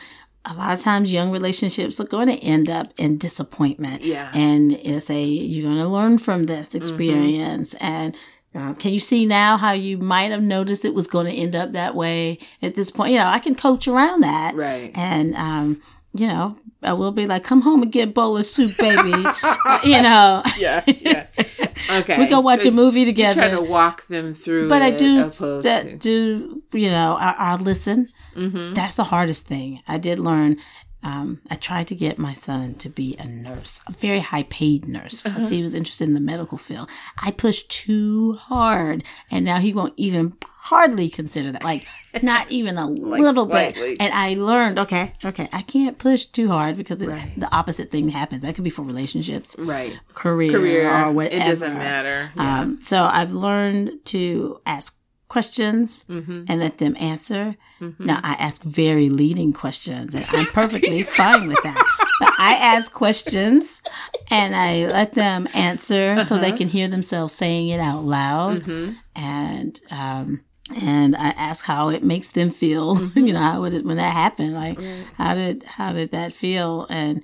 [0.48, 4.02] a lot of times young relationships are going to end up in disappointment.
[4.02, 4.30] Yeah.
[4.34, 6.78] And it's a, you're going to learn from this Mm-hmm.
[6.78, 7.74] experience.
[7.80, 8.14] And
[8.54, 11.54] uh, can you see now how you might have noticed it was going to end
[11.54, 13.12] up that way at this point?
[13.12, 14.54] You know, I can coach around that.
[14.54, 14.90] Right.
[14.94, 15.82] And, um,
[16.14, 16.56] you know,
[16.86, 19.12] I will be like, come home and get a bowl of soup, baby.
[19.42, 21.26] Uh, you know, Yeah, yeah.
[21.90, 22.18] Okay.
[22.18, 25.16] we go watch So a movie together Try to walk them through but I do
[25.62, 28.08] that do you know I, I listen.
[28.34, 28.74] Mm-hmm.
[28.74, 29.82] That's the hardest thing.
[29.88, 30.56] I did learn.
[31.02, 34.86] Um, I tried to get my son to be a nurse, a very high paid
[34.88, 35.54] nurse, because Uh-huh.
[35.54, 36.88] he was interested in the medical field.
[37.22, 40.34] I pushed too hard, and now he won't even
[40.70, 41.64] hardly consider that.
[41.64, 41.86] Like
[42.22, 43.90] not even a little slightly.
[43.96, 44.00] bit.
[44.00, 47.32] And I learned, okay, okay, I can't push too hard because it, Right.
[47.36, 48.42] the opposite thing happens.
[48.42, 49.98] That could be for relationships, Right.
[50.14, 50.90] career, Career.
[50.94, 51.36] or whatever.
[51.44, 52.30] It doesn't matter.
[52.36, 52.60] Yeah.
[52.60, 54.98] Um, so I've learned to ask
[55.28, 56.44] questions Mm-hmm.
[56.48, 57.56] and let them answer.
[57.98, 61.82] Now I ask very leading questions, and I'm perfectly fine with that.
[62.20, 63.82] But I ask questions
[64.30, 66.38] and I let them answer so Uh-huh.
[66.44, 68.92] they can hear themselves saying it out loud, Mm-hmm.
[69.14, 70.40] and um,
[70.74, 72.96] and I ask how it makes them feel.
[72.96, 73.18] Mm-hmm.
[73.26, 74.54] you know, how would it when that happened?
[74.54, 74.78] Like,
[75.14, 76.86] how did how did that feel?
[76.90, 77.22] And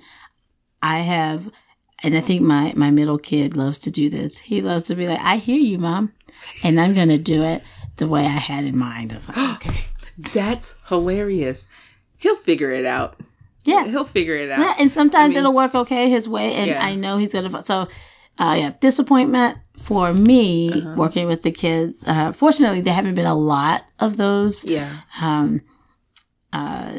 [0.81, 1.49] I have,
[2.03, 4.39] and I think my my middle kid loves to do this.
[4.39, 6.13] He loves to be like, "I hear you, mom,"
[6.63, 7.63] and I'm gonna do it
[7.97, 9.13] the way I had in mind.
[9.13, 9.37] I was like,
[9.67, 9.81] okay,
[10.33, 11.67] That's hilarious.
[12.19, 13.19] He'll figure it out.
[13.65, 14.59] yeah, He'll figure it out.
[14.59, 14.73] yeah.
[14.79, 16.83] And sometimes it'll work okay his way, and Yeah.
[16.83, 17.61] I know he's gonna.
[17.63, 17.87] So,
[18.39, 20.95] uh, yeah, disappointment for me Uh-huh.
[20.97, 22.03] working with the kids.
[22.07, 24.63] Uh, fortunately, there haven't been a lot of those.
[24.65, 25.01] Yeah.
[25.21, 25.61] Um,
[26.51, 26.93] uh,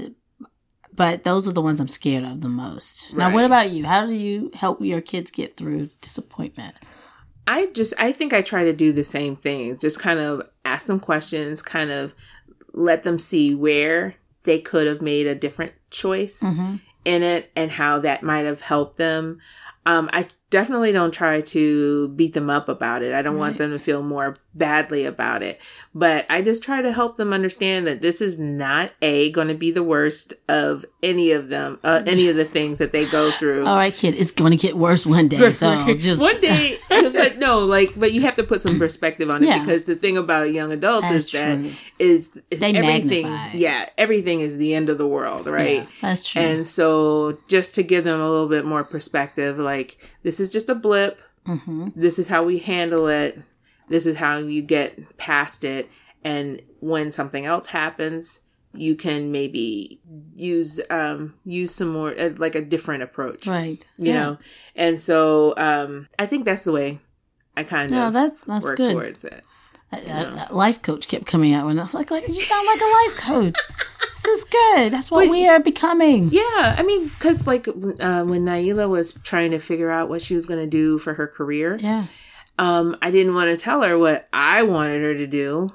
[0.94, 3.14] but those are the ones I'm scared of the most.
[3.14, 3.84] Now, what about you?
[3.84, 6.76] How do you help your kids get through disappointment?
[7.46, 9.76] I just I think I try to do the same thing.
[9.78, 12.14] Just kind of ask them questions, kind of
[12.72, 14.14] let them see where
[14.44, 16.76] they could have made a different choice Mm-hmm.
[17.04, 19.40] in it and how that might have helped them.
[19.86, 23.12] Um, I definitely don't try to beat them up about it.
[23.12, 25.60] I don't want them to feel more badly about it.
[25.94, 29.54] But I just try to help them understand that this is not a going to
[29.54, 33.30] be the worst of any of them, uh, any of the things that they go
[33.32, 33.66] through.
[33.66, 35.52] All right, kid, it's going to get worse one day.
[35.52, 39.42] So just one day, but no, like, but you have to put some perspective on
[39.42, 39.58] it Yeah.
[39.60, 41.72] because the thing about young adults That's is that true.
[41.98, 43.24] is, is They everything.
[43.28, 43.56] magnify.
[43.58, 45.82] Yeah, everything is the end of the world, right?
[45.82, 46.42] Yeah, that's true.
[46.42, 50.68] And so, just to give them a little bit more perspective, like this is just
[50.68, 51.20] a blip.
[51.46, 53.40] hmm This is how we handle it.
[53.88, 55.88] This is how you get past it.
[56.24, 58.40] And when something else happens,
[58.76, 60.00] you can maybe
[60.34, 63.86] use um use some more uh, like a different approach Right.
[63.96, 64.36] you know
[64.74, 66.98] and so um i think that's the way
[67.56, 68.90] i kind No, of that's that's work good.
[68.94, 69.44] towards it
[70.50, 73.16] life coach kept coming out and I was like, like you sound like a life
[73.18, 73.54] coach.
[74.00, 74.92] this is good.
[74.92, 76.30] That's what But- we are becoming.
[76.32, 80.34] yeah i mean because like uh, when naila was trying to figure out what she
[80.34, 82.06] was going to do for her career Yeah.
[82.58, 85.68] Um i didn't want to tell her what i wanted her to do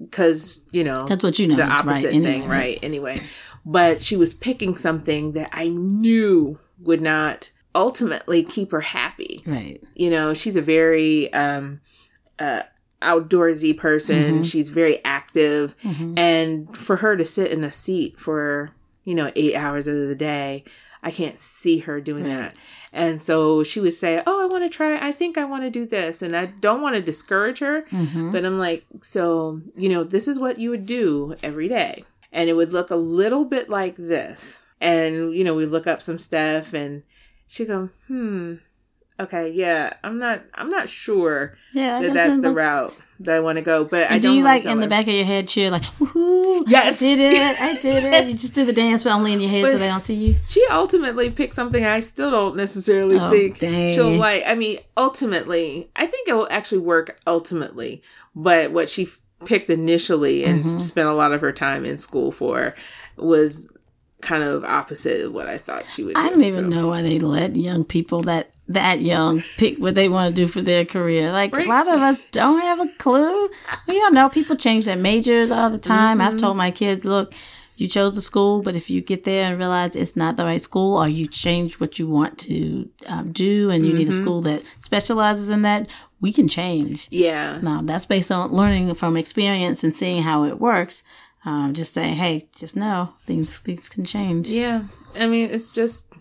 [0.00, 2.78] because you know That's what you know the is right opposite anyway, thing right?
[2.82, 3.20] anyway.
[3.68, 9.40] But she was picking something that i knew would not ultimately keep her happy.
[9.46, 9.82] Right.
[9.94, 11.80] you know she's a very um
[12.38, 12.62] uh
[13.02, 14.42] outdoorsy person.
[14.42, 15.76] She's very active.
[15.84, 16.18] Mhm.
[16.18, 18.70] and for her to sit in a seat for
[19.04, 20.64] you know eight hours of the day
[21.02, 22.30] i can't see her doing Right.
[22.30, 22.54] that
[22.92, 25.70] and so she would say oh i want to try i think i want to
[25.70, 28.32] do this and i don't want to discourage her Mhm.
[28.32, 32.48] but i'm like so you know this is what you would do every day and
[32.50, 36.18] it would look a little bit like this and you know we look up some
[36.18, 37.02] stuff and
[37.46, 38.54] she go hmm
[39.18, 42.00] okay yeah i'm not i'm not sure Yeah.
[42.00, 44.36] that that that's the route that i want to go but i And do don't
[44.38, 47.00] you like in the back of your head cheer like, woohoo, Yes.
[47.02, 48.26] I did it, I did it.
[48.28, 50.34] You just do the dance, but only in your head so they don't see you.
[50.48, 53.94] she ultimately picked something I still don't necessarily Oh, think dang.
[53.94, 54.42] she'll like.
[54.46, 58.02] I mean, ultimately, I think it will actually work ultimately.
[58.34, 60.78] But what she f- picked initially and Mm-hmm.
[60.78, 62.74] spent a lot of her time in school for
[63.16, 63.68] was
[64.22, 66.14] kind of opposite of what I thought she would.
[66.14, 66.76] Do, I do, don't even so.
[66.80, 70.48] know why they let young people that that young pick what they want to do
[70.48, 71.30] for their career.
[71.32, 71.66] Like Right.
[71.66, 73.48] a lot of us don't have a clue.
[73.86, 74.28] We don't know.
[74.28, 76.18] People change their majors all the time.
[76.18, 76.26] Mm-hmm.
[76.26, 77.32] I've told my kids, look,
[77.76, 80.60] you chose a school, but if you get there and realize it's not the right
[80.60, 84.22] school, or you change what you want to um, do, and you need a Mm-hmm.
[84.22, 85.86] school that specializes in that,
[86.20, 87.06] we can change.
[87.10, 91.02] Yeah, Now that's based on learning from experience and seeing how it works.
[91.44, 94.48] Um, just saying, hey, just know things things can change.
[94.48, 94.84] yeah.
[95.14, 96.12] I mean, it's just.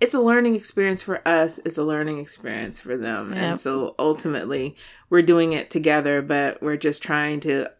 [0.00, 1.60] It's a learning experience for us.
[1.64, 3.32] It's a learning experience for them.
[3.34, 3.38] Yep.
[3.42, 4.76] And so ultimately,
[5.10, 7.70] we're doing it together, but we're just trying to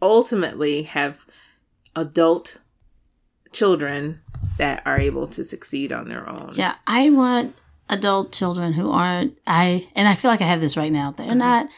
[0.00, 1.26] ultimately have
[1.94, 2.58] adult
[3.52, 4.20] children
[4.58, 6.52] that are able to succeed on their own.
[6.56, 7.54] Yeah, I want
[7.88, 11.12] adult children who aren't I and I feel like I have this right now.
[11.12, 11.38] They're Mm-hmm.
[11.38, 11.68] not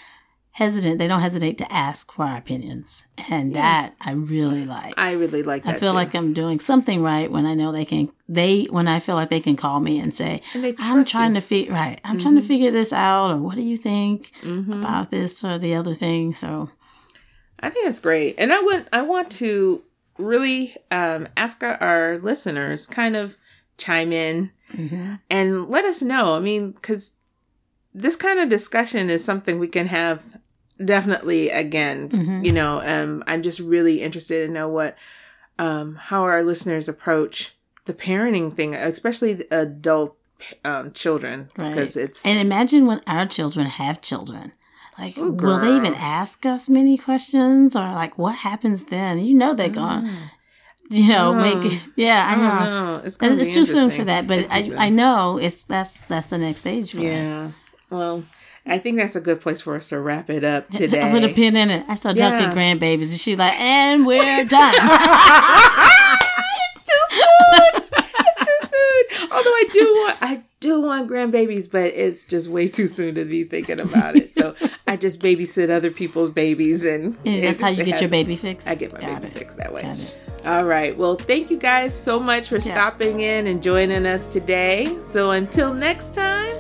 [0.59, 0.99] hesitant.
[0.99, 3.07] They don't hesitate to ask for our opinions.
[3.31, 4.95] And that I really like.
[4.97, 5.77] I really like that.
[5.77, 5.95] I feel too.
[5.95, 9.31] like I'm doing something right when I know they can they when I feel like
[9.31, 11.41] they can call me and say, And I'm trying you.
[11.41, 12.01] to figure right.
[12.05, 14.81] I'm trying to figure this out or what do you think Mhm.
[14.81, 16.35] about this or the other thing?
[16.35, 16.71] So
[17.61, 18.35] I think it's great.
[18.39, 19.83] And I want I want to
[20.19, 23.37] really um, ask our, our listeners kind of
[23.77, 24.51] chime in
[25.31, 26.35] and let us know.
[26.35, 27.15] I mean, because
[27.95, 30.37] this kind of discussion is something we can have
[30.85, 32.45] definitely again, Mm-hmm.
[32.45, 34.97] you know, um, I'm just really interested to know what,
[35.59, 37.55] um, how our listeners approach
[37.87, 40.17] the parenting thing, especially the adult
[40.65, 41.71] um, children, Right.
[41.71, 44.53] because it's And imagine when our children have children.
[44.99, 49.19] Like, will they even ask us many questions or like what happens then?
[49.21, 50.07] You know, they're going
[50.91, 51.81] to, you know, make.
[51.97, 52.65] Yeah, I know.
[52.97, 53.03] know.
[53.05, 54.87] It's, It's, too soon for that, but I.
[54.87, 57.05] I know it's that's that's the next stage for us.
[57.05, 57.51] yeah.
[57.91, 58.25] Well,
[58.71, 61.09] I think that's a good place for us to wrap it up today.
[61.09, 61.85] I put a pin in it.
[61.89, 62.53] I start Yeah.
[62.55, 67.83] grandbabies, and she's like, "And we're done." it's too soon.
[67.93, 69.29] It's too soon.
[69.33, 73.25] Although I do want, I do want grandbabies, but it's just way too soon to
[73.25, 74.35] be thinking about it.
[74.35, 74.55] So
[74.87, 78.69] I just babysit other people's babies, and And that's how you get your baby fixed.
[78.69, 79.39] I get my Got baby it.
[79.39, 79.83] fixed that way.
[79.83, 80.17] Got it.
[80.47, 80.97] All right.
[80.97, 84.97] Well, thank you guys so much for stopping in and joining us today.
[85.11, 86.55] So until next time,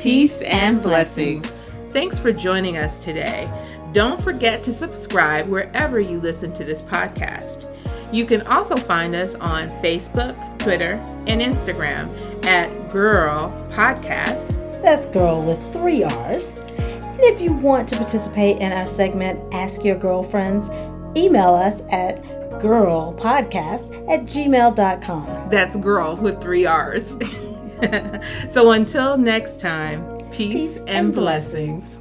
[0.00, 1.46] peace and blessings.
[1.90, 3.50] Thanks for joining us today.
[3.92, 7.68] Don't forget to subscribe wherever you listen to this podcast.
[8.10, 10.94] You can also find us on Facebook, Twitter,
[11.26, 12.08] and Instagram
[12.46, 14.56] at Girrrl Podcast.
[14.82, 16.52] That's girl with three R's.
[16.52, 20.70] And if you want to participate in our segment, Ask Your Girlfriends,
[21.14, 22.22] email us at
[22.62, 25.50] girrrlpodcast at gmail.com.
[25.50, 27.16] That's girl with three R's.
[28.48, 31.99] so until next time, peace, Peace and and blessings.